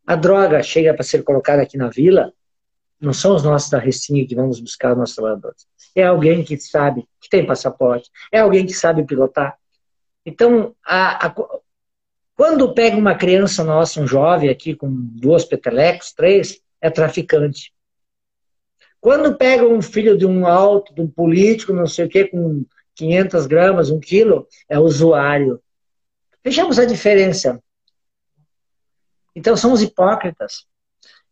[0.07, 2.33] A droga chega para ser colocada aqui na vila,
[2.99, 5.67] não são os nossos da Restinga que vamos buscar os nossos trabalhadores.
[5.93, 9.57] É alguém que sabe, que tem passaporte, é alguém que sabe pilotar,
[10.25, 11.35] então, a, a,
[12.35, 17.73] quando pega uma criança nossa, um jovem aqui com duas petelecos, três, é traficante.
[18.99, 22.65] Quando pega um filho de um alto, de um político, não sei o quê, com
[22.95, 25.61] 500 gramas, um quilo, é usuário.
[26.43, 27.61] Vejamos a diferença.
[29.35, 30.65] Então, somos hipócritas.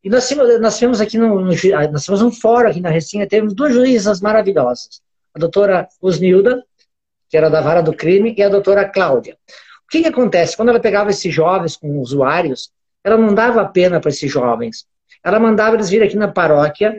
[0.03, 0.29] E nós
[0.61, 4.21] nós tivemos aqui no, no, nós tivemos um fórum aqui na Restinga, temos duas juízas
[4.21, 5.01] maravilhosas.
[5.33, 6.63] A doutora Osnilda,
[7.29, 9.37] que era da vara do crime, e a doutora Cláudia.
[9.85, 10.57] O que, que acontece?
[10.57, 12.71] Quando ela pegava esses jovens com usuários,
[13.03, 14.85] ela não dava pena para esses jovens.
[15.23, 16.97] Ela mandava eles vir aqui na paróquia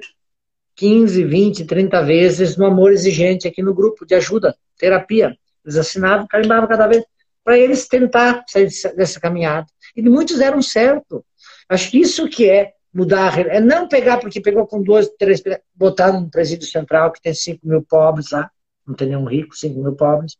[0.77, 5.37] 15, 20, 30 vezes no amor exigente aqui no grupo de ajuda, terapia.
[5.65, 7.05] Eles assinavam, carimbavam cada vez
[7.45, 9.67] para eles tentar sair dessa caminhada.
[9.95, 11.25] E muitos deram certo.
[11.69, 15.43] Acho que isso que é mudar, é não pegar porque pegou com dois, três,
[15.75, 18.51] botar no presídio central que tem 5 mil pobres lá,
[18.91, 20.37] não tem nenhum rico, 5 mil pobres,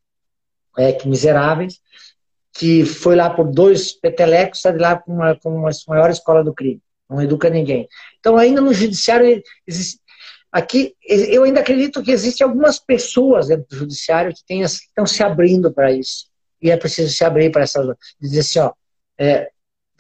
[0.77, 1.81] é, que miseráveis,
[2.53, 6.43] que foi lá por dois petelecos, sai de lá com, uma, com a maior escola
[6.43, 7.89] do crime, não educa ninguém.
[8.19, 10.01] Então, ainda no judiciário, existe,
[10.51, 15.07] aqui, eu ainda acredito que existem algumas pessoas dentro do judiciário que, tem, que estão
[15.07, 16.27] se abrindo para isso.
[16.61, 17.97] E é preciso se abrir para essas.
[18.21, 18.73] Dizer assim, ó,
[19.17, 19.51] é,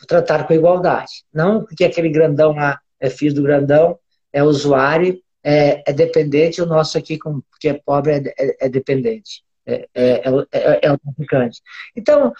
[0.06, 1.24] tratar com igualdade.
[1.32, 3.98] Não porque aquele grandão lá é filho do grandão,
[4.32, 7.18] é usuário, é, é dependente, o nosso aqui,
[7.58, 9.42] que é pobre, é, é, é dependente.
[9.66, 10.22] É, é,
[10.52, 11.60] é, é, o traficante.
[11.94, 12.32] Então,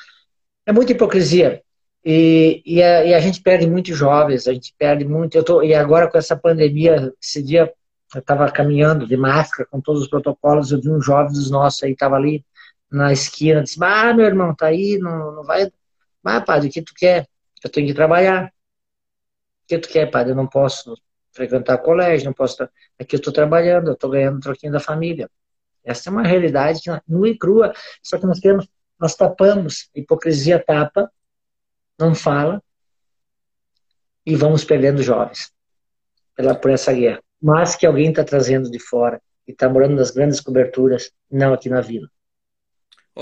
[0.67, 1.63] é muita hipocrisia.
[2.05, 5.37] E, e, a, e, a, gente perde muitos jovens, a gente perde muito.
[5.37, 7.73] Eu tô, e agora com essa pandemia, esse dia
[8.15, 11.83] eu estava caminhando de máscara com todos os protocolos, eu vi um jovem dos nossos
[11.83, 12.45] aí, estava ali
[12.91, 15.71] na esquina, disse, ah, meu irmão, tá aí, não, não vai.
[16.23, 17.29] Mas, padre, o que tu quer?
[17.63, 18.47] Eu tenho que trabalhar.
[19.65, 20.33] O que tu quer, padre?
[20.33, 20.95] Eu não posso
[21.33, 22.63] frequentar colégio, não posso.
[22.99, 25.31] Aqui eu estou trabalhando, eu estou ganhando um troquinho da família.
[25.85, 27.73] Essa é uma realidade nua e crua,
[28.03, 28.69] só que nós queremos,
[28.99, 31.11] nós tapamos, a hipocrisia tapa,
[31.99, 32.63] não fala,
[34.25, 35.53] e vamos perdendo jovens
[36.37, 37.23] pela, por essa guerra.
[37.41, 41.69] Mas que alguém está trazendo de fora e está morando nas grandes coberturas, não aqui
[41.69, 42.09] na vila.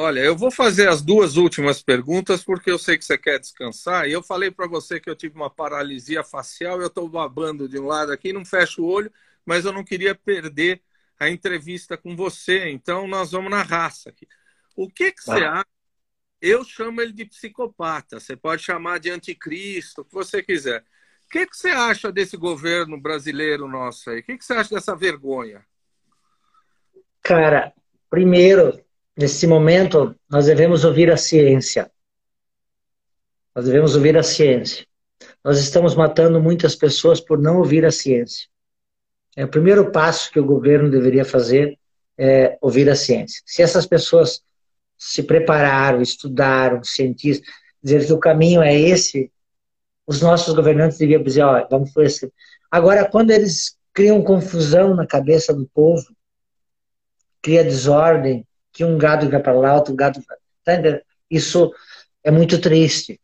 [0.00, 4.06] Olha, eu vou fazer as duas últimas perguntas porque eu sei que você quer descansar.
[4.06, 7.80] E eu falei para você que eu tive uma paralisia facial, eu estou babando de
[7.80, 9.12] um lado aqui, não fecho o olho,
[9.44, 10.80] mas eu não queria perder
[11.18, 12.68] a entrevista com você.
[12.68, 14.28] Então nós vamos na raça aqui.
[14.76, 15.66] O que, que você acha?
[16.40, 18.20] Eu chamo ele de psicopata.
[18.20, 20.84] Você pode chamar de anticristo, o que você quiser.
[21.26, 24.20] O que, que você acha desse governo brasileiro nosso aí?
[24.20, 25.66] O que, que você acha dessa vergonha?
[27.20, 27.74] Cara,
[28.08, 28.80] primeiro,
[29.18, 31.90] nesse momento, nós devemos ouvir a ciência.
[33.52, 34.86] Nós devemos ouvir a ciência.
[35.44, 38.46] Nós estamos matando muitas pessoas por não ouvir a ciência.
[39.36, 41.76] É o primeiro passo que o governo deveria fazer
[42.16, 43.42] é ouvir a ciência.
[43.44, 44.42] Se essas pessoas
[44.96, 47.48] se prepararam, estudaram, cientistas,
[47.82, 49.30] dizer que o caminho é esse,
[50.06, 52.32] os nossos governantes deviam dizer, ó, vamos esse.
[52.70, 56.04] Agora, quando eles criam confusão na cabeça do povo,
[57.40, 58.44] cria desordem,
[58.78, 60.36] que um gado vai para lá, outro gado vai.
[60.62, 61.74] Tá Isso
[62.22, 63.20] é muito triste.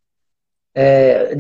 [0.74, 1.32] É,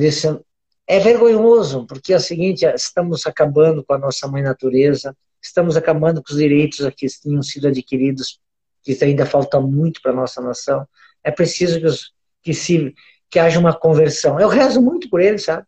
[0.86, 6.22] é vergonhoso, porque é o seguinte: estamos acabando com a nossa mãe natureza, estamos acabando
[6.22, 8.38] com os direitos que tinham sido adquiridos,
[8.84, 10.86] que ainda falta muito para a nossa nação.
[11.24, 12.94] É preciso que, os, que, se,
[13.28, 14.38] que haja uma conversão.
[14.38, 15.66] Eu rezo muito por eles, sabe?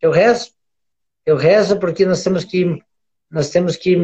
[0.00, 0.52] Eu rezo.
[1.26, 2.80] Eu rezo porque nós temos que,
[3.28, 3.96] nós temos que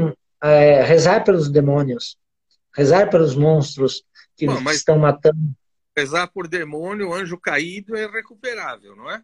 [0.43, 2.19] é, rezar pelos demônios
[2.77, 4.05] rezar pelos monstros
[4.37, 5.39] que Bom, estão matando.
[5.97, 9.23] Rezar por demônio, anjo caído é recuperável, não é?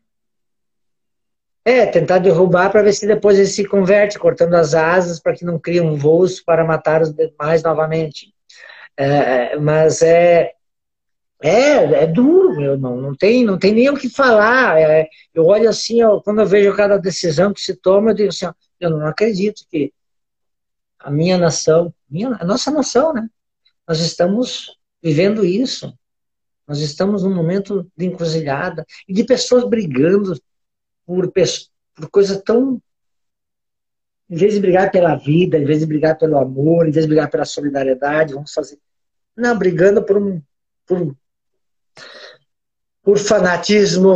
[1.64, 5.44] É, tentar derrubar para ver se depois ele se converte, cortando as asas para que
[5.44, 8.34] não crie um voo para matar os demais novamente.
[8.96, 10.54] É, mas é,
[11.40, 13.00] é, é duro, meu irmão.
[13.00, 14.80] Não tem, não tem nem o que falar.
[14.80, 18.28] É, eu olho assim, ó, quando eu vejo cada decisão que se toma, eu digo
[18.30, 19.92] assim, ó, eu não acredito que
[20.98, 23.28] a minha nação, minha, a nossa nação, né?
[23.86, 25.92] Nós estamos vivendo isso.
[26.66, 30.40] Nós estamos num momento de encruzilhada e de pessoas brigando
[31.04, 31.30] por,
[31.94, 32.80] por coisa tão.
[34.30, 37.08] Em vez de brigar pela vida, em vez de brigar pelo amor, em vez de
[37.08, 38.78] brigar pela solidariedade, vamos fazer.
[39.36, 40.40] Não, brigando por um.
[40.86, 41.14] Por,
[43.02, 44.14] por fanatismo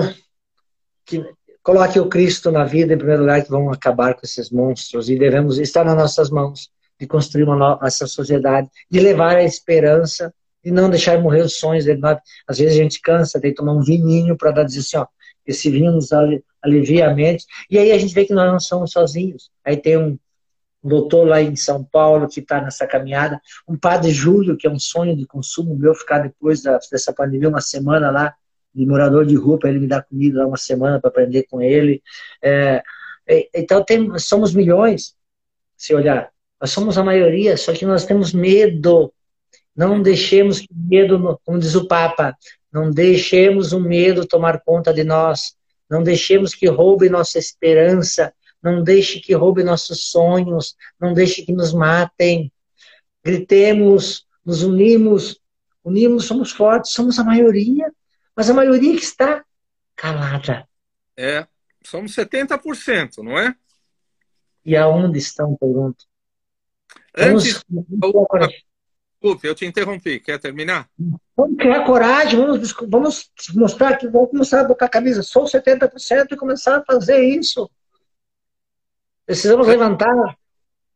[1.04, 1.24] que
[1.62, 5.18] coloque o Cristo na vida em primeiro lugar que vão acabar com esses monstros e
[5.18, 10.32] devemos estar nas nossas mãos de construir uma essa sociedade, de levar a esperança,
[10.64, 11.84] de não deixar morrer os sonhos.
[12.46, 15.06] Às vezes a gente cansa, tem que tomar um vininho para dizer assim, ó,
[15.46, 16.10] esse vinho nos
[16.62, 17.46] alivia a mente.
[17.70, 19.50] E aí a gente vê que nós não somos sozinhos.
[19.64, 20.18] Aí tem um
[20.82, 24.78] doutor lá em São Paulo que está nessa caminhada, um padre Júlio, que é um
[24.78, 28.34] sonho de consumo meu, ficar depois dessa pandemia uma semana lá,
[28.74, 31.62] de morador de rua, para ele me dar comida lá uma semana para aprender com
[31.62, 32.02] ele.
[32.42, 32.82] É,
[33.54, 35.16] então tem, somos milhões,
[35.76, 36.30] se olhar.
[36.60, 39.12] Nós somos a maioria, só que nós temos medo.
[39.74, 42.36] Não deixemos que o medo, como diz o Papa,
[42.72, 45.54] não deixemos o medo tomar conta de nós.
[45.88, 48.32] Não deixemos que roube nossa esperança.
[48.62, 50.74] Não deixe que roube nossos sonhos.
[51.00, 52.52] Não deixe que nos matem.
[53.24, 55.40] Gritemos, nos unimos.
[55.84, 57.92] Unimos, somos fortes, somos a maioria.
[58.34, 59.44] Mas a maioria que está
[59.94, 60.68] calada.
[61.16, 61.46] É,
[61.82, 63.54] somos 70%, não é?
[64.64, 66.04] E aonde estão, pergunto?
[67.16, 68.26] Antes, vamos,
[69.26, 70.20] desculpe, eu te interrompi.
[70.20, 70.88] Quer terminar?
[71.34, 75.22] Vamos criar coragem, vamos, vamos mostrar que vamos começar a botar a camisa.
[75.22, 77.70] Sou 70% e começar a fazer isso.
[79.24, 80.36] Precisamos levantar.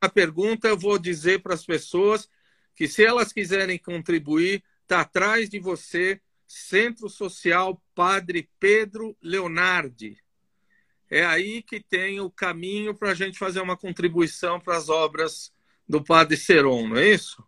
[0.01, 2.29] A pergunta eu vou dizer para as pessoas
[2.75, 10.17] que se elas quiserem contribuir, está atrás de você Centro Social Padre Pedro Leonardi.
[11.11, 15.53] É aí que tem o caminho para a gente fazer uma contribuição para as obras
[15.91, 17.45] do Padre Seron, não é isso?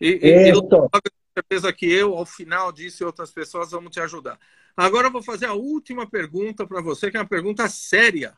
[0.00, 0.88] E, é, e eu tenho
[1.34, 4.38] certeza que eu, ao final disso, e outras pessoas vamos te ajudar.
[4.76, 8.36] Agora eu vou fazer a última pergunta para você, que é uma pergunta séria.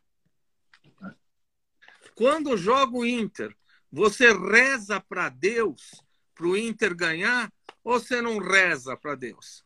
[2.15, 3.55] Quando joga o Inter,
[3.91, 6.03] você reza para Deus
[6.35, 9.65] para o Inter ganhar ou você não reza para Deus?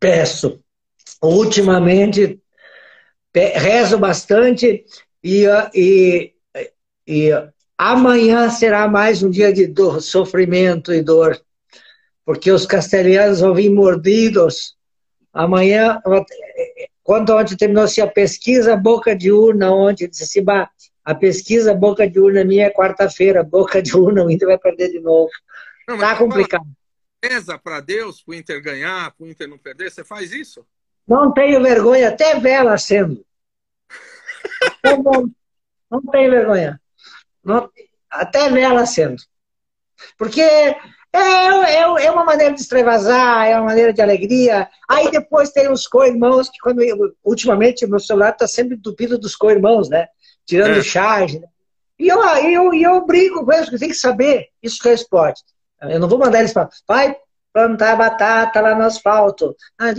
[0.00, 0.64] peço.
[1.22, 2.40] Ultimamente,
[3.34, 4.86] rezo bastante
[5.22, 5.44] e,
[5.74, 6.34] e,
[7.06, 7.30] e
[7.80, 11.40] amanhã será mais um dia de dor, sofrimento e dor,
[12.26, 14.76] porque os castelhanos vão vir mordidos.
[15.32, 15.98] Amanhã,
[17.02, 20.44] quando ontem terminou-se a pesquisa Boca de Urna, ontem, disse assim,
[21.02, 24.90] a pesquisa Boca de Urna minha é quarta-feira, Boca de Urna, o Inter vai perder
[24.90, 25.30] de novo.
[25.88, 26.66] Não, tá complicado.
[27.24, 29.90] Reza para Deus, para o Inter ganhar, para o Inter não perder?
[29.90, 30.66] Você faz isso?
[31.08, 33.24] Não tenho vergonha, até vela sendo.
[35.90, 36.78] não tenho vergonha.
[37.44, 37.70] Não,
[38.10, 39.22] até vela sendo.
[40.16, 40.76] Porque é,
[41.12, 44.68] é, é, uma maneira de extravasar, é uma maneira de alegria.
[44.88, 49.34] Aí depois tem os co-irmãos, que quando eu, ultimamente meu celular está sempre entupido dos
[49.34, 50.06] co-irmãos, né?
[50.46, 50.82] Tirando é.
[50.82, 51.40] charge.
[51.40, 51.48] Né?
[51.98, 55.42] E eu, eu, eu brinco com eles, porque tem que saber isso que é esporte.
[55.82, 56.68] Eu não vou mandar eles para.
[56.86, 57.16] Vai
[57.52, 59.56] plantar batata lá no asfalto.
[59.78, 59.92] Ah,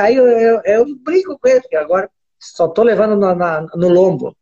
[0.00, 4.36] aí eu, eu, eu brinco com eles, agora só estou levando na, no lombo.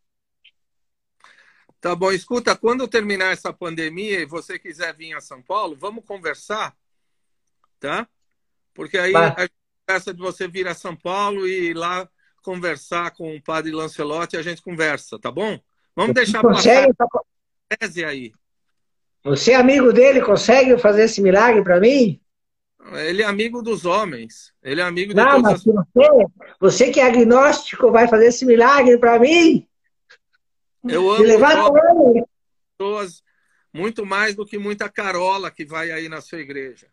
[1.80, 6.04] Tá bom, escuta, quando terminar essa pandemia e você quiser vir a São Paulo, vamos
[6.04, 6.76] conversar,
[7.78, 8.06] tá?
[8.74, 9.28] Porque aí Vai.
[9.28, 9.48] a
[9.86, 12.06] conversa de você vir a São Paulo e ir lá
[12.42, 15.58] conversar com o padre Lancelotti, a gente conversa, tá bom?
[15.96, 18.32] Vamos deixar passar a tese aí.
[19.24, 22.20] Você é amigo dele, consegue fazer esse milagre para mim?
[22.92, 24.52] Ele é amigo dos homens.
[24.62, 25.64] Ele é amigo de Não, mas as...
[25.64, 26.26] você,
[26.58, 29.66] você que é agnóstico vai fazer esse milagre para mim?
[30.88, 32.26] Eu amo
[32.78, 33.22] pessoas
[33.72, 36.86] muito mais do que muita carola que vai aí na sua igreja.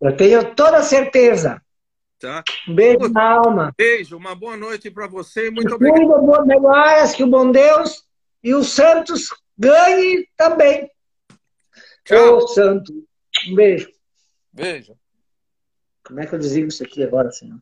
[0.00, 1.62] Eu tenho toda certeza.
[2.18, 2.42] Tá?
[2.68, 3.72] Um beijo na alma.
[3.76, 6.20] Beijo, uma boa noite para você e muito obrigado.
[6.20, 8.04] Boas melhoras, que o bom Deus
[8.42, 10.90] e os santos ganhem também.
[12.04, 12.38] Tchau.
[12.38, 12.92] Ô, santo.
[13.48, 13.88] Um beijo.
[14.52, 14.96] Beijo.
[16.04, 17.56] Como é que eu desligo isso aqui agora, senhor?